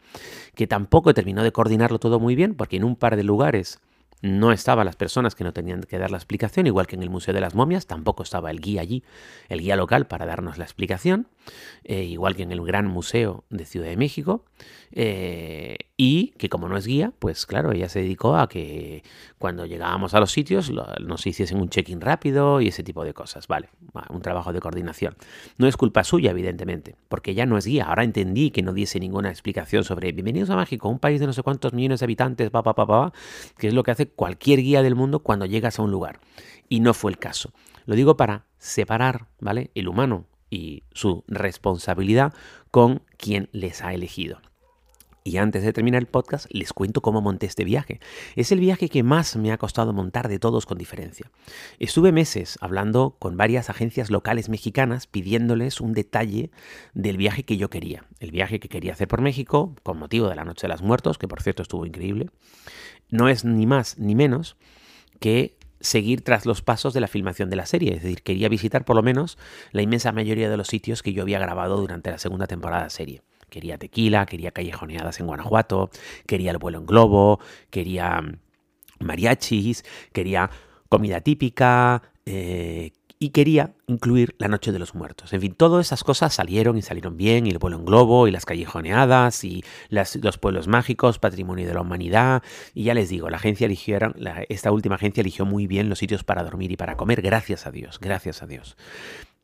que 0.54 0.66
tampoco 0.66 1.12
terminó 1.12 1.42
de 1.42 1.52
coordinarlo 1.52 1.98
todo 1.98 2.18
muy 2.18 2.34
bien, 2.34 2.54
porque 2.54 2.76
en 2.76 2.84
un 2.84 2.96
par 2.96 3.16
de 3.16 3.24
lugares 3.24 3.80
no 4.22 4.52
estaban 4.52 4.86
las 4.86 4.96
personas 4.96 5.34
que 5.34 5.44
no 5.44 5.52
tenían 5.52 5.82
que 5.82 5.98
dar 5.98 6.10
la 6.10 6.16
explicación, 6.16 6.66
igual 6.66 6.86
que 6.86 6.96
en 6.96 7.02
el 7.02 7.10
Museo 7.10 7.34
de 7.34 7.40
las 7.40 7.54
Momias, 7.54 7.86
tampoco 7.86 8.22
estaba 8.22 8.50
el 8.50 8.60
guía 8.60 8.80
allí, 8.80 9.04
el 9.48 9.60
guía 9.60 9.76
local 9.76 10.06
para 10.06 10.26
darnos 10.26 10.58
la 10.58 10.64
explicación. 10.64 11.28
Eh, 11.84 12.04
igual 12.04 12.36
que 12.36 12.42
en 12.42 12.52
el 12.52 12.60
Gran 12.62 12.86
Museo 12.86 13.44
de 13.50 13.64
Ciudad 13.64 13.88
de 13.88 13.96
México, 13.96 14.44
eh, 14.92 15.76
y 15.96 16.28
que 16.38 16.48
como 16.48 16.68
no 16.68 16.76
es 16.76 16.86
guía, 16.86 17.12
pues 17.18 17.44
claro, 17.44 17.72
ella 17.72 17.88
se 17.88 18.00
dedicó 18.00 18.36
a 18.36 18.48
que 18.48 19.02
cuando 19.38 19.66
llegábamos 19.66 20.14
a 20.14 20.20
los 20.20 20.32
sitios 20.32 20.70
nos 20.70 21.26
hiciesen 21.26 21.60
un 21.60 21.68
check-in 21.68 22.00
rápido 22.00 22.60
y 22.60 22.68
ese 22.68 22.82
tipo 22.82 23.04
de 23.04 23.12
cosas, 23.12 23.48
¿vale? 23.48 23.68
Un 24.08 24.22
trabajo 24.22 24.52
de 24.52 24.60
coordinación. 24.60 25.16
No 25.58 25.66
es 25.66 25.76
culpa 25.76 26.04
suya, 26.04 26.30
evidentemente, 26.30 26.96
porque 27.08 27.32
ella 27.32 27.46
no 27.46 27.58
es 27.58 27.66
guía. 27.66 27.86
Ahora 27.86 28.04
entendí 28.04 28.50
que 28.50 28.62
no 28.62 28.72
diese 28.72 29.00
ninguna 29.00 29.30
explicación 29.30 29.84
sobre 29.84 30.12
bienvenidos 30.12 30.50
a 30.50 30.56
México, 30.56 30.88
un 30.88 30.98
país 30.98 31.20
de 31.20 31.26
no 31.26 31.32
sé 31.32 31.42
cuántos 31.42 31.72
millones 31.72 32.00
de 32.00 32.04
habitantes, 32.04 32.50
pa, 32.50 32.62
pa, 32.62 32.74
pa, 32.74 33.12
que 33.58 33.68
es 33.68 33.74
lo 33.74 33.82
que 33.82 33.90
hace 33.90 34.08
cualquier 34.08 34.60
guía 34.60 34.82
del 34.82 34.94
mundo 34.94 35.20
cuando 35.20 35.46
llegas 35.46 35.78
a 35.78 35.82
un 35.82 35.90
lugar. 35.90 36.20
Y 36.68 36.80
no 36.80 36.94
fue 36.94 37.10
el 37.10 37.18
caso. 37.18 37.52
Lo 37.86 37.94
digo 37.94 38.16
para 38.16 38.44
separar, 38.58 39.28
¿vale? 39.40 39.70
El 39.74 39.88
humano 39.88 40.26
y 40.50 40.84
su 40.92 41.24
responsabilidad 41.28 42.32
con 42.70 43.02
quien 43.16 43.48
les 43.52 43.82
ha 43.82 43.94
elegido. 43.94 44.40
Y 45.28 45.36
antes 45.36 45.62
de 45.62 45.74
terminar 45.74 46.00
el 46.00 46.06
podcast, 46.06 46.46
les 46.50 46.72
cuento 46.72 47.02
cómo 47.02 47.20
monté 47.20 47.44
este 47.44 47.62
viaje. 47.62 48.00
Es 48.34 48.50
el 48.50 48.60
viaje 48.60 48.88
que 48.88 49.02
más 49.02 49.36
me 49.36 49.52
ha 49.52 49.58
costado 49.58 49.92
montar 49.92 50.26
de 50.26 50.38
todos 50.38 50.64
con 50.64 50.78
diferencia. 50.78 51.30
Estuve 51.78 52.12
meses 52.12 52.56
hablando 52.62 53.14
con 53.18 53.36
varias 53.36 53.68
agencias 53.68 54.10
locales 54.10 54.48
mexicanas 54.48 55.06
pidiéndoles 55.06 55.82
un 55.82 55.92
detalle 55.92 56.50
del 56.94 57.18
viaje 57.18 57.42
que 57.42 57.58
yo 57.58 57.68
quería. 57.68 58.04
El 58.20 58.30
viaje 58.30 58.58
que 58.58 58.70
quería 58.70 58.94
hacer 58.94 59.06
por 59.06 59.20
México, 59.20 59.74
con 59.82 59.98
motivo 59.98 60.30
de 60.30 60.36
la 60.36 60.44
Noche 60.44 60.66
de 60.66 60.72
los 60.72 60.80
Muertos, 60.80 61.18
que 61.18 61.28
por 61.28 61.42
cierto 61.42 61.60
estuvo 61.60 61.84
increíble. 61.84 62.30
No 63.10 63.28
es 63.28 63.44
ni 63.44 63.66
más 63.66 63.98
ni 63.98 64.14
menos 64.14 64.56
que 65.20 65.57
seguir 65.80 66.22
tras 66.22 66.46
los 66.46 66.62
pasos 66.62 66.94
de 66.94 67.00
la 67.00 67.08
filmación 67.08 67.50
de 67.50 67.56
la 67.56 67.66
serie, 67.66 67.94
es 67.94 68.02
decir, 68.02 68.22
quería 68.22 68.48
visitar 68.48 68.84
por 68.84 68.96
lo 68.96 69.02
menos 69.02 69.38
la 69.72 69.82
inmensa 69.82 70.12
mayoría 70.12 70.50
de 70.50 70.56
los 70.56 70.68
sitios 70.68 71.02
que 71.02 71.12
yo 71.12 71.22
había 71.22 71.38
grabado 71.38 71.76
durante 71.76 72.10
la 72.10 72.18
segunda 72.18 72.46
temporada 72.46 72.84
de 72.84 72.90
serie. 72.90 73.22
Quería 73.50 73.78
tequila, 73.78 74.26
quería 74.26 74.50
callejoneadas 74.50 75.20
en 75.20 75.26
Guanajuato, 75.26 75.90
quería 76.26 76.50
el 76.50 76.58
vuelo 76.58 76.78
en 76.78 76.86
globo, 76.86 77.40
quería 77.70 78.20
mm, 78.20 78.38
mariachis, 79.00 79.84
quería 80.12 80.50
comida 80.88 81.20
típica 81.20 82.02
eh, 82.26 82.92
y 83.20 83.30
quería 83.30 83.74
incluir 83.86 84.34
la 84.38 84.48
Noche 84.48 84.70
de 84.70 84.78
los 84.78 84.94
Muertos. 84.94 85.32
En 85.32 85.40
fin, 85.40 85.54
todas 85.54 85.86
esas 85.86 86.04
cosas 86.04 86.34
salieron 86.34 86.78
y 86.78 86.82
salieron 86.82 87.16
bien, 87.16 87.46
y 87.46 87.50
el 87.50 87.58
vuelo 87.58 87.76
en 87.76 87.84
globo, 87.84 88.28
y 88.28 88.30
las 88.30 88.44
callejoneadas, 88.44 89.42
y 89.44 89.64
los 89.90 90.38
pueblos 90.38 90.68
mágicos, 90.68 91.18
patrimonio 91.18 91.66
de 91.66 91.74
la 91.74 91.80
humanidad. 91.80 92.42
Y 92.74 92.84
ya 92.84 92.94
les 92.94 93.08
digo, 93.08 93.28
la 93.28 93.38
agencia 93.38 93.66
eligió, 93.66 93.98
esta 94.48 94.70
última 94.70 94.94
agencia 94.94 95.20
eligió 95.20 95.44
muy 95.44 95.66
bien 95.66 95.88
los 95.88 95.98
sitios 95.98 96.22
para 96.22 96.44
dormir 96.44 96.70
y 96.70 96.76
para 96.76 96.96
comer, 96.96 97.22
gracias 97.22 97.66
a 97.66 97.70
Dios, 97.70 97.98
gracias 98.00 98.42
a 98.42 98.46
Dios. 98.46 98.76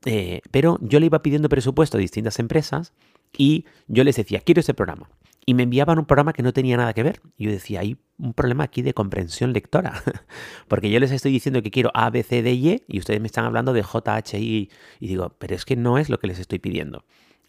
Eh, 0.04 0.40
pero 0.50 0.78
yo 0.82 1.00
le 1.00 1.06
iba 1.06 1.22
pidiendo 1.22 1.48
presupuesto 1.48 1.96
a 1.96 2.00
distintas 2.00 2.38
empresas 2.38 2.92
y 3.36 3.66
yo 3.86 4.04
les 4.04 4.16
decía, 4.16 4.40
quiero 4.40 4.60
ese 4.60 4.74
programa. 4.74 5.08
Y 5.46 5.54
me 5.54 5.64
enviaban 5.64 5.98
un 5.98 6.06
programa 6.06 6.32
que 6.32 6.42
no 6.42 6.52
tenía 6.54 6.76
nada 6.76 6.94
que 6.94 7.02
ver. 7.02 7.20
Y 7.36 7.44
yo 7.44 7.50
decía, 7.50 7.80
hay 7.80 7.98
un 8.18 8.32
problema 8.32 8.64
aquí 8.64 8.80
de 8.80 8.94
comprensión 8.94 9.52
lectora. 9.52 10.02
Porque 10.68 10.90
yo 10.90 10.98
les 11.00 11.10
estoy 11.10 11.32
diciendo 11.32 11.62
que 11.62 11.70
quiero 11.70 11.90
A, 11.92 12.08
B, 12.08 12.22
C, 12.22 12.42
D, 12.42 12.52
Y 12.52 12.82
y 12.88 12.98
ustedes 12.98 13.20
me 13.20 13.26
están 13.26 13.44
hablando 13.44 13.74
de 13.74 13.82
J, 13.82 14.16
H, 14.16 14.38
I. 14.38 14.70
Y 15.00 15.06
digo, 15.06 15.36
pero 15.38 15.54
es 15.54 15.66
que 15.66 15.76
no 15.76 15.98
es 15.98 16.08
lo 16.08 16.18
que 16.18 16.28
les 16.28 16.38
estoy 16.38 16.60
pidiendo. 16.60 17.04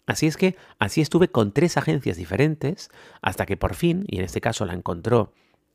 Así 0.06 0.26
es 0.26 0.36
que 0.36 0.56
así 0.78 1.00
estuve 1.00 1.28
con 1.28 1.52
tres 1.52 1.76
agencias 1.76 2.16
diferentes 2.16 2.90
hasta 3.22 3.44
que 3.44 3.56
por 3.56 3.74
fin, 3.74 4.04
y 4.06 4.18
en 4.18 4.24
este 4.24 4.40
caso 4.40 4.64
la 4.64 4.74
encontró 4.74 5.32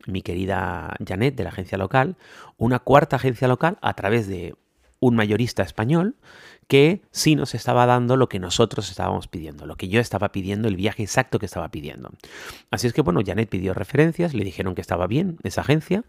mi 0.07 0.21
querida 0.21 0.95
Janet 1.05 1.35
de 1.35 1.43
la 1.43 1.49
agencia 1.49 1.77
local, 1.77 2.17
una 2.57 2.79
cuarta 2.79 3.17
agencia 3.17 3.47
local 3.47 3.77
a 3.81 3.93
través 3.93 4.27
de 4.27 4.55
un 5.01 5.15
mayorista 5.15 5.63
español 5.63 6.15
que 6.67 7.01
sí 7.11 7.35
nos 7.35 7.53
estaba 7.53 7.85
dando 7.85 8.15
lo 8.15 8.29
que 8.29 8.39
nosotros 8.39 8.89
estábamos 8.89 9.27
pidiendo, 9.27 9.65
lo 9.65 9.75
que 9.75 9.89
yo 9.89 9.99
estaba 9.99 10.31
pidiendo, 10.31 10.69
el 10.69 10.77
viaje 10.77 11.03
exacto 11.03 11.37
que 11.37 11.45
estaba 11.45 11.67
pidiendo. 11.69 12.11
Así 12.69 12.87
es 12.87 12.93
que 12.93 13.01
bueno, 13.01 13.19
Janet 13.25 13.49
pidió 13.49 13.73
referencias, 13.73 14.33
le 14.33 14.45
dijeron 14.45 14.73
que 14.73 14.79
estaba 14.79 15.07
bien 15.07 15.37
esa 15.43 15.61
agencia 15.61 16.05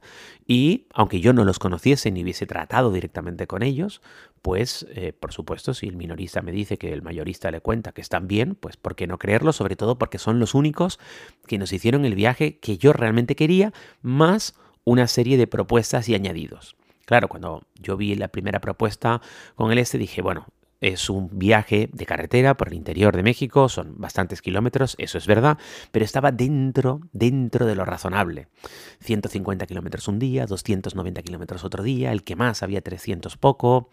y 0.47 0.87
aunque 0.95 1.21
yo 1.21 1.33
no 1.33 1.45
los 1.45 1.59
conociese 1.59 2.13
ni 2.13 2.23
hubiese 2.23 2.47
tratado 2.47 2.93
directamente 2.93 3.49
con 3.49 3.65
ellos, 3.65 4.03
pues 4.41 4.87
eh, 4.91 5.13
por 5.13 5.33
supuesto 5.33 5.75
si 5.75 5.89
el 5.89 5.97
minorista 5.97 6.43
me 6.43 6.53
dice 6.53 6.79
que 6.79 6.93
el 6.93 7.03
mayorista 7.03 7.51
le 7.51 7.61
cuenta 7.61 7.91
que 7.91 8.03
están 8.03 8.29
bien, 8.29 8.55
pues 8.55 8.77
¿por 8.77 8.95
qué 8.95 9.09
no 9.09 9.19
creerlo? 9.19 9.53
Sobre 9.53 9.75
todo 9.75 9.99
porque 9.99 10.19
son 10.19 10.39
los 10.39 10.55
únicos 10.55 11.01
que 11.49 11.59
nos 11.59 11.73
hicieron 11.73 12.05
el 12.05 12.15
viaje 12.15 12.59
que 12.59 12.79
yo 12.79 12.93
realmente 12.93 13.35
quería, 13.35 13.73
más 14.01 14.55
una 14.85 15.09
serie 15.09 15.39
de 15.39 15.49
propuestas 15.49 16.09
y 16.09 16.15
añadidos. 16.15 16.77
Claro, 17.12 17.28
cuando 17.28 17.66
yo 17.75 17.99
vi 17.99 18.14
la 18.14 18.28
primera 18.28 18.59
propuesta 18.59 19.21
con 19.54 19.71
el 19.71 19.76
este, 19.76 19.99
dije, 19.99 20.23
bueno, 20.23 20.47
es 20.83 21.09
un 21.09 21.31
viaje 21.33 21.89
de 21.93 22.07
carretera 22.07 22.57
por 22.57 22.69
el 22.69 22.75
interior 22.75 23.17
de 23.17 23.23
México, 23.23 23.69
son 23.69 23.95
bastantes 23.99 24.43
kilómetros, 24.43 24.97
eso 24.99 25.17
es 25.17 25.29
verdad, 25.29 25.57
pero 25.93 26.05
estaba 26.05 26.33
dentro, 26.33 27.01
dentro 27.12 27.67
de 27.67 27.77
lo 27.77 27.85
razonable. 27.85 28.49
150 29.01 29.65
kilómetros 29.67 30.09
un 30.09 30.19
día, 30.19 30.45
290 30.45 31.23
kilómetros 31.23 31.65
otro 31.65 31.85
día, 31.85 32.11
el 32.11 32.25
que 32.25 32.35
más 32.35 32.65
había 32.65 32.81
300 32.81 33.37
poco. 33.37 33.89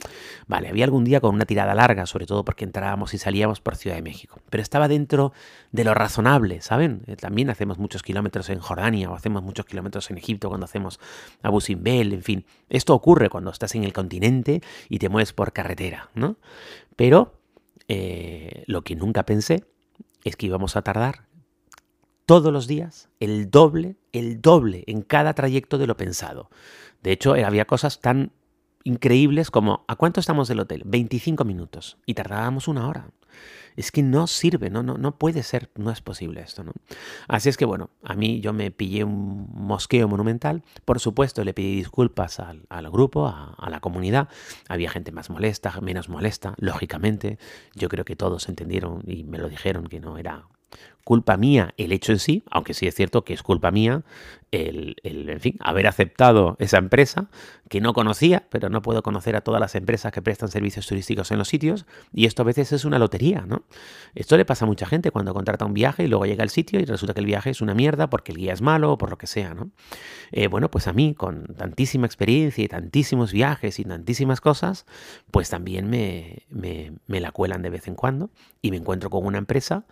Vale, 0.48 0.68
había 0.68 0.84
algún 0.84 1.04
día 1.04 1.22
con 1.22 1.36
una 1.36 1.46
tirada 1.46 1.76
larga, 1.76 2.08
sobre 2.08 2.26
todo 2.26 2.44
porque 2.44 2.66
entrábamos 2.66 3.14
y 3.14 3.20
salíamos 3.20 3.62
por 3.62 3.76
Ciudad 3.76 3.96
de 3.96 4.02
México, 4.02 4.42
pero 4.50 4.64
estaba 4.64 4.88
dentro 4.88 5.32
de 5.72 5.84
lo 5.84 5.94
razonable, 5.94 6.62
¿saben? 6.62 7.04
Eh, 7.06 7.16
también 7.16 7.52
hacemos 7.52 7.78
muchos 7.78 8.02
kilómetros 8.02 8.50
en 8.50 8.60
Jordania 8.60 9.12
o 9.12 9.16
hacemos 9.16 9.44
muchos 9.44 9.68
kilómetros 9.68 10.10
en 10.10 10.18
Egipto 10.18 10.50
cuando 10.50 10.66
hacemos 10.66 11.00
Abu 11.44 11.62
Simbel, 11.62 12.14
en 12.14 12.24
fin. 12.24 12.46
Esto 12.68 12.96
ocurre 12.96 13.30
cuando 13.30 13.52
estás 13.52 13.76
en 13.76 13.84
el 13.84 13.94
continente 13.94 14.62
y 14.90 14.98
te 14.98 15.10
mueves 15.10 15.34
por 15.34 15.54
carretera, 15.54 16.10
¿no? 16.16 16.38
Pero 16.96 17.40
eh, 17.88 18.64
lo 18.68 18.84
que 18.84 18.96
nunca 18.96 19.26
pensé 19.26 19.66
es 20.24 20.36
que 20.36 20.46
íbamos 20.46 20.76
a 20.76 20.82
tardar 20.82 21.28
todos 22.26 22.54
los 22.54 22.68
días 22.68 23.10
el 23.20 23.50
doble, 23.50 23.96
el 24.12 24.42
doble 24.42 24.84
en 24.88 25.02
cada 25.02 25.34
trayecto 25.34 25.78
de 25.78 25.88
lo 25.88 25.98
pensado. 25.98 26.50
De 27.02 27.12
hecho, 27.12 27.34
había 27.34 27.66
cosas 27.66 28.02
tan 28.02 28.32
increíbles 28.84 29.52
como 29.52 29.86
¿a 29.88 29.96
cuánto 29.96 30.20
estamos 30.20 30.48
del 30.48 30.60
hotel? 30.60 30.84
25 30.86 31.46
minutos 31.46 31.98
y 32.06 32.14
tardábamos 32.14 32.68
una 32.68 32.88
hora. 32.88 33.10
Es 33.76 33.92
que 33.92 34.04
no 34.04 34.28
sirve, 34.28 34.70
no, 34.70 34.84
no, 34.84 34.98
no 34.98 35.18
puede 35.18 35.42
ser, 35.42 35.70
no 35.76 35.92
es 35.92 36.02
posible 36.02 36.42
esto. 36.42 36.66
Así 37.28 37.48
es 37.48 37.56
que 37.56 37.64
bueno, 37.64 37.92
a 38.04 38.14
mí 38.14 38.42
yo 38.42 38.52
me 38.52 38.72
pillé 38.72 39.06
un 39.06 39.48
mosqueo 39.54 40.08
monumental. 40.08 40.64
Por 40.84 41.00
supuesto, 41.00 41.46
le 41.46 41.54
pedí 41.54 41.76
disculpas 41.76 42.42
al, 42.42 42.92
grupo, 42.92 43.28
a, 43.28 43.54
a, 43.58 43.70
la 43.70 43.80
comunidad. 43.80 44.28
Había 44.68 44.90
gente 44.90 45.14
más 45.14 45.30
molesta, 45.30 45.80
menos 45.80 46.10
molesta, 46.10 46.56
lógicamente. 46.58 47.38
Yo 47.74 47.88
creo 47.88 48.04
que 48.04 48.18
todos 48.18 48.50
entendieron 48.50 49.02
y 49.08 49.24
me 49.24 49.38
lo 49.38 49.48
dijeron 49.48 49.88
que 49.88 50.02
no 50.02 50.18
era 50.18 50.48
culpa 51.04 51.38
mía 51.38 51.74
el 51.78 51.92
hecho 51.92 52.12
en 52.12 52.20
sí, 52.20 52.44
aunque 52.52 52.74
sí 52.74 52.86
es 52.86 52.94
cierto 52.94 53.24
que 53.24 53.34
es 53.34 53.42
culpa 53.42 53.72
mía 53.72 54.04
el, 54.52 54.96
en 55.04 55.40
fin, 55.40 55.58
haber 55.60 55.88
aceptado 55.88 56.56
esa 56.60 56.78
empresa 56.78 57.30
que 57.68 57.82
no 57.82 57.94
conocía, 57.94 58.48
pero 58.50 58.70
no 58.70 58.82
puedo 58.82 59.04
conocer 59.04 59.36
a 59.36 59.42
todas 59.42 59.60
las 59.60 59.76
empresas 59.76 60.12
que 60.12 60.22
prestan 60.22 60.50
servicios 60.50 60.88
turísticos 60.88 61.32
en 61.32 61.38
los 61.38 61.48
sitios 61.48 61.86
y 62.14 62.26
esto 62.26 62.42
a 62.42 62.46
veces 62.46 62.72
es 62.72 62.86
una 62.86 62.98
lotería, 62.98 63.42
¿no? 63.48 63.64
Esto 64.16 64.38
le 64.38 64.46
pasa 64.46 64.66
a 64.66 64.68
mucha 64.68 64.88
gente 64.88 65.12
cuando 65.12 65.34
contrata 65.34 65.66
un 65.66 65.74
viaje 65.74 66.04
y 66.04 66.08
luego 66.08 66.26
llega 66.26 66.44
al 66.44 66.50
sitio 66.50 66.80
y 66.80 66.86
resulta 66.86 67.14
que 67.14 67.20
el 67.20 67.28
viaje 67.28 67.52
es 67.52 67.62
una 67.62 67.76
mierda 67.76 68.10
porque 68.10 68.32
el 68.32 68.40
guía 68.40 68.54
es 68.54 68.62
malo 68.62 68.94
o 68.94 68.98
por 68.98 69.12
lo 69.12 69.18
que 69.18 69.28
sea, 69.28 69.54
¿no? 69.54 69.70
Eh, 70.32 70.48
bueno, 70.48 70.72
pues 70.72 70.88
a 70.88 70.94
mí 70.94 71.14
con 71.14 71.46
tantísima 71.56 72.08
experiencia 72.08 72.64
y 72.64 72.68
tantísimos 72.68 73.32
viajes 73.32 73.80
y 73.80 73.84
tantísimas 73.84 74.42
cosas, 74.42 74.86
pues 75.32 75.50
también 75.50 75.90
me, 75.90 76.44
me, 76.50 76.94
me 77.08 77.20
la 77.20 77.32
cuelan 77.32 77.62
de 77.62 77.70
vez 77.70 77.88
en 77.88 77.96
cuando 77.96 78.32
y 78.62 78.72
me 78.72 78.78
encuentro 78.78 79.10
con 79.10 79.26
una 79.26 79.38
empresa 79.38 79.86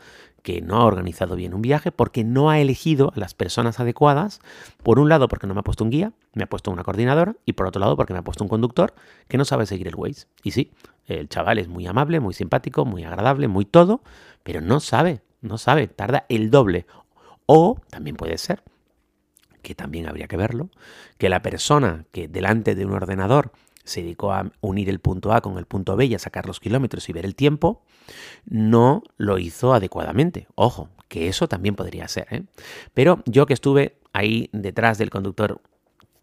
que 0.48 0.62
no 0.62 0.78
ha 0.78 0.86
organizado 0.86 1.36
bien 1.36 1.54
un 1.54 1.62
viaje 1.62 1.92
porque 1.92 2.24
no 2.24 2.50
ha 2.50 2.62
elegido 2.62 3.12
a 3.14 3.20
las 3.20 3.34
personas 3.34 3.82
adecuadas, 3.82 4.40
por 4.82 4.98
un 4.98 5.10
lado 5.10 5.28
porque 5.28 5.46
no 5.46 5.54
me 5.54 5.60
ha 5.60 5.64
puesto 5.64 5.84
un 5.84 5.90
guía, 5.90 6.14
me 6.32 6.44
ha 6.44 6.48
puesto 6.48 6.72
una 6.72 6.86
coordinadora 6.86 7.36
y 7.44 7.52
por 7.52 7.68
otro 7.68 7.82
lado 7.82 7.98
porque 7.98 8.14
me 8.14 8.20
ha 8.20 8.22
puesto 8.22 8.46
un 8.46 8.48
conductor 8.48 8.94
que 9.28 9.38
no 9.38 9.44
sabe 9.44 9.66
seguir 9.66 9.90
el 9.90 9.96
Waze. 9.96 10.28
Y 10.44 10.52
sí, 10.52 10.72
el 11.06 11.28
chaval 11.28 11.60
es 11.60 11.68
muy 11.68 11.86
amable, 11.86 12.22
muy 12.22 12.34
simpático, 12.34 12.86
muy 12.86 13.04
agradable, 13.04 13.50
muy 13.50 13.66
todo, 13.66 14.00
pero 14.44 14.62
no 14.62 14.80
sabe, 14.80 15.20
no 15.42 15.58
sabe, 15.58 15.90
tarda 15.90 16.26
el 16.30 16.50
doble. 16.50 16.86
O 17.46 17.82
también 17.90 18.16
puede 18.16 18.38
ser 18.38 18.64
que 19.62 19.76
también 19.76 20.08
habría 20.08 20.30
que 20.30 20.38
verlo, 20.38 20.70
que 21.18 21.28
la 21.28 21.42
persona 21.42 22.06
que 22.14 22.30
delante 22.30 22.74
de 22.74 22.86
un 22.86 22.94
ordenador 22.94 23.52
se 23.88 24.02
dedicó 24.02 24.34
a 24.34 24.52
unir 24.62 24.90
el 24.90 25.00
punto 25.00 25.34
A 25.34 25.42
con 25.42 25.58
el 25.58 25.66
punto 25.66 25.96
B 25.96 26.06
y 26.06 26.16
a 26.16 26.20
sacar 26.20 26.46
los 26.46 26.60
kilómetros 26.60 27.08
y 27.10 27.14
ver 27.14 27.26
el 27.26 27.36
tiempo, 27.36 27.84
no 28.46 29.04
lo 29.18 29.40
hizo 29.40 29.74
adecuadamente. 29.74 30.48
Ojo, 30.56 30.90
que 31.08 31.28
eso 31.28 31.48
también 31.48 31.76
podría 31.76 32.08
ser. 32.08 32.28
¿eh? 32.32 32.44
Pero 32.94 33.24
yo 33.26 33.46
que 33.46 33.54
estuve 33.54 33.98
ahí 34.14 34.50
detrás 34.52 34.98
del 34.98 35.10
conductor 35.10 35.62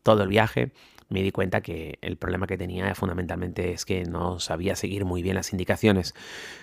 todo 0.02 0.22
el 0.22 0.28
viaje, 0.28 0.72
me 1.08 1.22
di 1.22 1.32
cuenta 1.32 1.60
que 1.60 1.98
el 2.02 2.16
problema 2.16 2.46
que 2.46 2.58
tenía 2.58 2.94
fundamentalmente 2.94 3.72
es 3.72 3.84
que 3.84 4.04
no 4.04 4.40
sabía 4.40 4.76
seguir 4.76 5.04
muy 5.04 5.22
bien 5.22 5.36
las 5.36 5.52
indicaciones. 5.52 6.14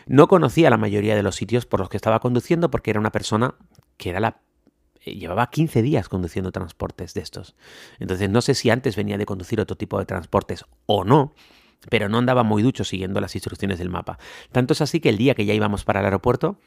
No 0.06 0.28
conocía 0.28 0.70
la 0.70 0.78
mayoría 0.78 1.16
de 1.16 1.24
los 1.24 1.36
sitios 1.36 1.66
por 1.66 1.80
los 1.80 1.90
que 1.90 1.98
estaba 1.98 2.20
conduciendo 2.20 2.70
porque 2.70 2.92
era 2.92 3.00
una 3.00 3.12
persona 3.12 3.56
que 3.98 4.10
era 4.10 4.20
la 4.20 4.42
llevaba 5.06 5.50
15 5.50 5.82
días 5.82 6.10
conduciendo 6.10 6.52
transportes 6.52 7.14
de 7.14 7.22
estos. 7.22 7.56
Entonces 8.00 8.30
no 8.30 8.42
sé 8.42 8.54
si 8.54 8.70
antes 8.70 8.96
venía 8.96 9.18
de 9.18 9.26
conducir 9.26 9.60
otro 9.60 9.76
tipo 9.76 10.00
de 10.00 10.06
transportes 10.06 10.66
o 10.86 11.04
no, 11.04 11.34
pero 11.90 12.10
no 12.10 12.18
andaba 12.18 12.44
muy 12.44 12.62
ducho 12.62 12.84
siguiendo 12.84 13.20
las 13.22 13.36
instrucciones 13.36 13.80
del 13.80 13.90
mapa. 13.90 14.20
Tanto 14.52 14.74
es 14.74 14.82
así 14.82 15.00
que 15.00 15.10
el 15.10 15.18
día 15.18 15.36
que 15.36 15.46
ya 15.46 15.54
íbamos 15.54 15.84
para 15.84 16.00
el 16.00 16.06
aeropuerto, 16.06 16.58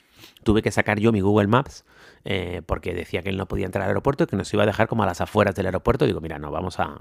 tuve 0.42 0.62
que 0.62 0.70
sacar 0.70 0.98
yo 0.98 1.12
mi 1.12 1.20
Google 1.20 1.46
Maps 1.46 1.84
eh, 2.24 2.62
porque 2.64 2.94
decía 2.94 3.22
que 3.22 3.28
él 3.28 3.36
no 3.36 3.46
podía 3.46 3.66
entrar 3.66 3.82
al 3.82 3.90
aeropuerto 3.90 4.24
y 4.24 4.26
que 4.26 4.36
nos 4.36 4.52
iba 4.54 4.62
a 4.62 4.66
dejar 4.66 4.88
como 4.88 5.02
a 5.02 5.06
las 5.06 5.20
afueras 5.20 5.54
del 5.54 5.66
aeropuerto. 5.66 6.06
Digo, 6.06 6.20
mira, 6.20 6.38
no, 6.38 6.50
vamos 6.50 6.80
a, 6.80 6.96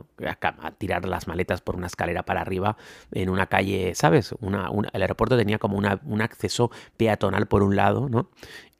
tirar 0.77 1.05
las 1.05 1.27
maletas 1.27 1.61
por 1.61 1.75
una 1.75 1.87
escalera 1.87 2.23
para 2.23 2.41
arriba 2.41 2.75
en 3.11 3.29
una 3.29 3.47
calle, 3.47 3.95
¿sabes? 3.95 4.35
el 4.41 5.01
aeropuerto 5.01 5.37
tenía 5.37 5.59
como 5.59 5.77
un 5.77 6.21
acceso 6.21 6.71
peatonal 6.97 7.47
por 7.47 7.63
un 7.63 7.75
lado, 7.75 8.09
¿no? 8.09 8.29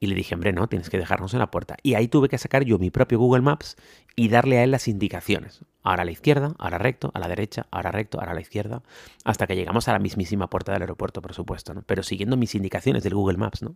Y 0.00 0.06
le 0.06 0.14
dije, 0.14 0.34
hombre, 0.34 0.52
no, 0.52 0.66
tienes 0.68 0.90
que 0.90 0.98
dejarnos 0.98 1.32
en 1.32 1.38
la 1.38 1.50
puerta. 1.50 1.76
Y 1.82 1.94
ahí 1.94 2.08
tuve 2.08 2.28
que 2.28 2.36
sacar 2.36 2.64
yo 2.64 2.78
mi 2.78 2.90
propio 2.90 3.18
Google 3.18 3.40
Maps 3.40 3.76
y 4.16 4.28
darle 4.28 4.58
a 4.58 4.64
él 4.64 4.70
las 4.70 4.86
indicaciones. 4.86 5.64
Ahora 5.82 6.02
a 6.02 6.04
la 6.04 6.10
izquierda, 6.10 6.54
ahora 6.58 6.76
recto, 6.76 7.10
a 7.14 7.20
la 7.20 7.28
derecha, 7.28 7.66
ahora 7.70 7.90
recto, 7.90 8.18
ahora 8.18 8.32
a 8.32 8.34
la 8.34 8.40
izquierda, 8.42 8.82
hasta 9.24 9.46
que 9.46 9.56
llegamos 9.56 9.88
a 9.88 9.92
la 9.92 9.98
mismísima 9.98 10.50
puerta 10.50 10.72
del 10.72 10.82
aeropuerto, 10.82 11.22
por 11.22 11.32
supuesto, 11.32 11.72
¿no? 11.72 11.82
Pero 11.86 12.02
siguiendo 12.02 12.36
mis 12.36 12.54
indicaciones 12.54 13.02
del 13.02 13.14
Google 13.14 13.38
Maps, 13.38 13.62
¿no? 13.62 13.74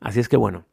Así 0.00 0.20
es 0.20 0.28
que 0.28 0.36
bueno, 0.36 0.64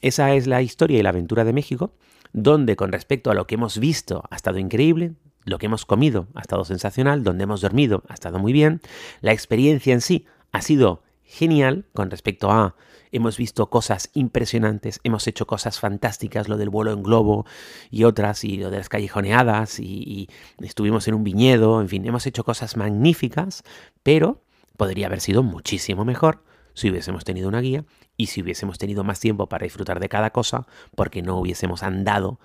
esa 0.00 0.34
es 0.34 0.46
la 0.46 0.62
historia 0.62 0.98
y 0.98 1.02
la 1.02 1.10
aventura 1.10 1.44
de 1.44 1.52
México, 1.52 1.92
donde 2.32 2.76
con 2.76 2.92
respecto 2.92 3.30
a 3.30 3.34
lo 3.34 3.46
que 3.46 3.56
hemos 3.56 3.78
visto 3.78 4.22
ha 4.30 4.36
estado 4.36 4.58
increíble, 4.58 5.12
lo 5.44 5.58
que 5.58 5.66
hemos 5.66 5.86
comido 5.86 6.28
ha 6.34 6.40
estado 6.40 6.64
sensacional, 6.64 7.24
donde 7.24 7.44
hemos 7.44 7.60
dormido 7.60 8.02
ha 8.08 8.14
estado 8.14 8.38
muy 8.38 8.52
bien, 8.52 8.80
la 9.20 9.32
experiencia 9.32 9.92
en 9.92 10.00
sí 10.00 10.26
ha 10.52 10.62
sido 10.62 11.02
genial 11.24 11.86
con 11.92 12.10
respecto 12.10 12.50
a 12.50 12.74
hemos 13.12 13.36
visto 13.36 13.70
cosas 13.70 14.10
impresionantes, 14.14 15.00
hemos 15.04 15.26
hecho 15.26 15.46
cosas 15.46 15.80
fantásticas, 15.80 16.48
lo 16.48 16.56
del 16.56 16.70
vuelo 16.70 16.92
en 16.92 17.02
globo 17.02 17.46
y 17.90 18.04
otras, 18.04 18.44
y 18.44 18.56
lo 18.56 18.70
de 18.70 18.78
las 18.78 18.88
callejoneadas, 18.88 19.80
y, 19.80 20.28
estuvimos 20.60 21.08
en 21.08 21.14
un 21.14 21.24
viñedo, 21.24 21.80
en 21.80 21.88
fin, 21.88 22.06
hemos 22.06 22.26
hecho 22.26 22.44
cosas 22.44 22.76
magníficas, 22.76 23.64
pero 24.02 24.42
podría 24.76 25.06
haber 25.06 25.20
sido 25.20 25.42
muchísimo 25.42 26.04
mejor 26.04 26.42
si 26.74 26.90
hubiésemos 26.90 27.24
tenido 27.24 27.48
una 27.48 27.60
guía 27.60 27.84
y 28.16 28.26
si 28.26 28.42
hubiésemos 28.42 28.78
tenido 28.78 29.04
más 29.04 29.20
tiempo 29.20 29.48
para 29.48 29.64
disfrutar 29.64 30.00
de 30.00 30.08
cada 30.08 30.30
cosa, 30.30 30.66
porque 30.94 31.22
no 31.22 31.38
hubiésemos 31.38 31.82
andado 31.82 32.40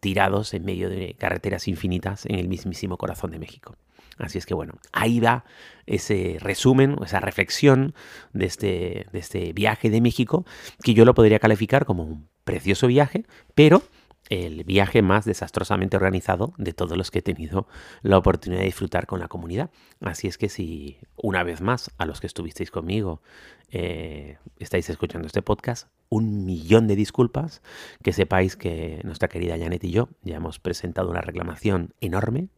tirados 0.00 0.54
en 0.54 0.64
medio 0.64 0.88
de 0.88 1.14
carreteras 1.18 1.68
infinitas 1.68 2.26
en 2.26 2.36
el 2.36 2.48
mismísimo 2.48 2.96
corazón 2.96 3.30
de 3.30 3.38
México. 3.38 3.76
Así 4.18 4.38
es 4.38 4.46
que 4.46 4.54
bueno, 4.54 4.74
ahí 4.92 5.20
va 5.20 5.44
ese 5.86 6.38
resumen, 6.40 6.96
esa 7.04 7.20
reflexión 7.20 7.94
de 8.32 8.46
este, 8.46 9.06
de 9.12 9.18
este 9.18 9.52
viaje 9.52 9.90
de 9.90 10.00
México, 10.00 10.46
que 10.82 10.94
yo 10.94 11.04
lo 11.04 11.14
podría 11.14 11.38
calificar 11.38 11.84
como 11.84 12.04
un 12.04 12.28
precioso 12.44 12.86
viaje, 12.86 13.24
pero 13.54 13.82
el 14.28 14.64
viaje 14.64 15.02
más 15.02 15.24
desastrosamente 15.24 15.96
organizado 15.96 16.52
de 16.58 16.72
todos 16.72 16.96
los 16.96 17.10
que 17.10 17.20
he 17.20 17.22
tenido 17.22 17.66
la 18.02 18.18
oportunidad 18.18 18.60
de 18.60 18.66
disfrutar 18.66 19.06
con 19.06 19.20
la 19.20 19.28
comunidad. 19.28 19.70
Así 20.00 20.26
es 20.26 20.38
que 20.38 20.48
si 20.48 20.98
una 21.16 21.42
vez 21.42 21.60
más 21.60 21.90
a 21.98 22.06
los 22.06 22.20
que 22.20 22.26
estuvisteis 22.26 22.70
conmigo 22.70 23.22
eh, 23.70 24.38
estáis 24.58 24.88
escuchando 24.90 25.26
este 25.26 25.42
podcast, 25.42 25.88
un 26.08 26.44
millón 26.44 26.86
de 26.86 26.94
disculpas, 26.94 27.62
que 28.02 28.12
sepáis 28.12 28.56
que 28.56 29.00
nuestra 29.02 29.28
querida 29.28 29.58
Janet 29.58 29.82
y 29.84 29.90
yo 29.90 30.08
ya 30.22 30.36
hemos 30.36 30.60
presentado 30.60 31.10
una 31.10 31.20
reclamación 31.20 31.94
enorme, 32.00 32.48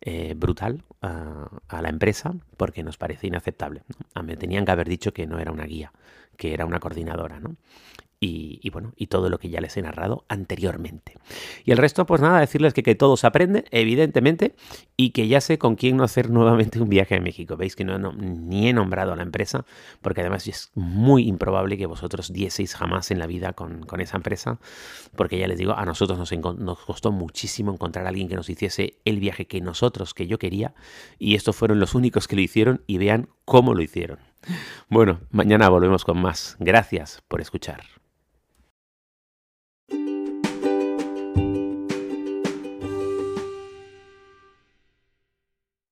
eh, 0.00 0.34
brutal, 0.36 0.82
a, 1.00 1.80
la 1.80 1.88
empresa 1.88 2.34
porque 2.56 2.82
nos 2.82 2.96
parece 2.96 3.28
inaceptable. 3.28 3.82
Me 4.22 4.36
tenían 4.36 4.64
que 4.64 4.72
haber 4.72 4.88
dicho 4.88 5.12
que 5.12 5.26
no 5.26 5.38
era 5.38 5.52
una 5.52 5.64
guía, 5.64 5.92
que 6.38 6.54
era 6.54 6.64
una 6.64 6.80
coordinadora, 6.80 7.40
¿no? 7.40 7.56
Y, 8.20 8.68
bueno, 8.70 8.94
y 8.96 9.06
todo 9.06 9.28
lo 9.28 9.38
que 9.38 9.48
ya 9.48 9.60
les 9.60 9.76
he 9.76 9.82
narrado 9.82 10.24
anteriormente. 10.28 11.14
Y 11.64 11.70
el 11.70 11.78
resto, 11.78 12.04
pues 12.04 12.20
nada, 12.20 12.40
decirles 12.40 12.74
que, 12.74 12.82
que 12.82 12.96
todo 12.96 13.16
se 13.16 13.28
aprende, 13.28 13.64
evidentemente, 13.70 14.56
y 14.96 15.10
que 15.10 15.28
ya 15.28 15.40
sé 15.40 15.56
con 15.58 15.76
quién 15.76 15.96
no 15.96 16.02
hacer 16.02 16.28
nuevamente 16.30 16.80
un 16.80 16.88
viaje 16.88 17.14
a 17.14 17.20
México. 17.20 17.56
Veis 17.56 17.76
que 17.76 17.84
no, 17.84 18.12
ni 18.12 18.68
he 18.68 18.72
nombrado 18.72 19.12
a 19.12 19.16
la 19.16 19.22
empresa, 19.22 19.64
porque 20.02 20.22
además 20.22 20.48
es 20.48 20.72
muy 20.74 21.28
improbable 21.28 21.78
que 21.78 21.86
vosotros 21.86 22.32
dieseis 22.32 22.74
jamás 22.74 23.12
en 23.12 23.20
la 23.20 23.28
vida 23.28 23.52
con, 23.52 23.86
esa 24.00 24.16
empresa, 24.16 24.58
porque 25.14 25.38
ya 25.38 25.46
les 25.46 25.58
digo, 25.58 25.74
a 25.74 25.84
nosotros 25.84 26.18
nos, 26.18 26.58
nos 26.58 26.78
costó 26.80 27.12
muchísimo 27.12 27.72
encontrar 27.72 28.06
a 28.06 28.08
alguien 28.08 28.28
que 28.28 28.34
nos 28.34 28.50
hiciese 28.50 28.98
el 29.04 29.20
viaje 29.20 29.46
que 29.46 29.60
nosotros, 29.60 30.12
que 30.12 30.26
yo 30.26 30.40
quería, 30.40 30.74
y 31.20 31.36
estos 31.36 31.54
fueron 31.54 31.78
los 31.78 31.94
únicos 31.94 32.26
que 32.26 32.34
lo 32.34 32.42
hicieron, 32.42 32.82
y 32.88 32.98
vean 32.98 33.28
cómo 33.44 33.74
lo 33.74 33.82
hicieron. 33.82 34.27
Bueno, 34.88 35.20
mañana 35.30 35.68
volvemos 35.68 36.04
con 36.04 36.20
más. 36.20 36.56
Gracias 36.58 37.22
por 37.28 37.40
escuchar. 37.40 37.82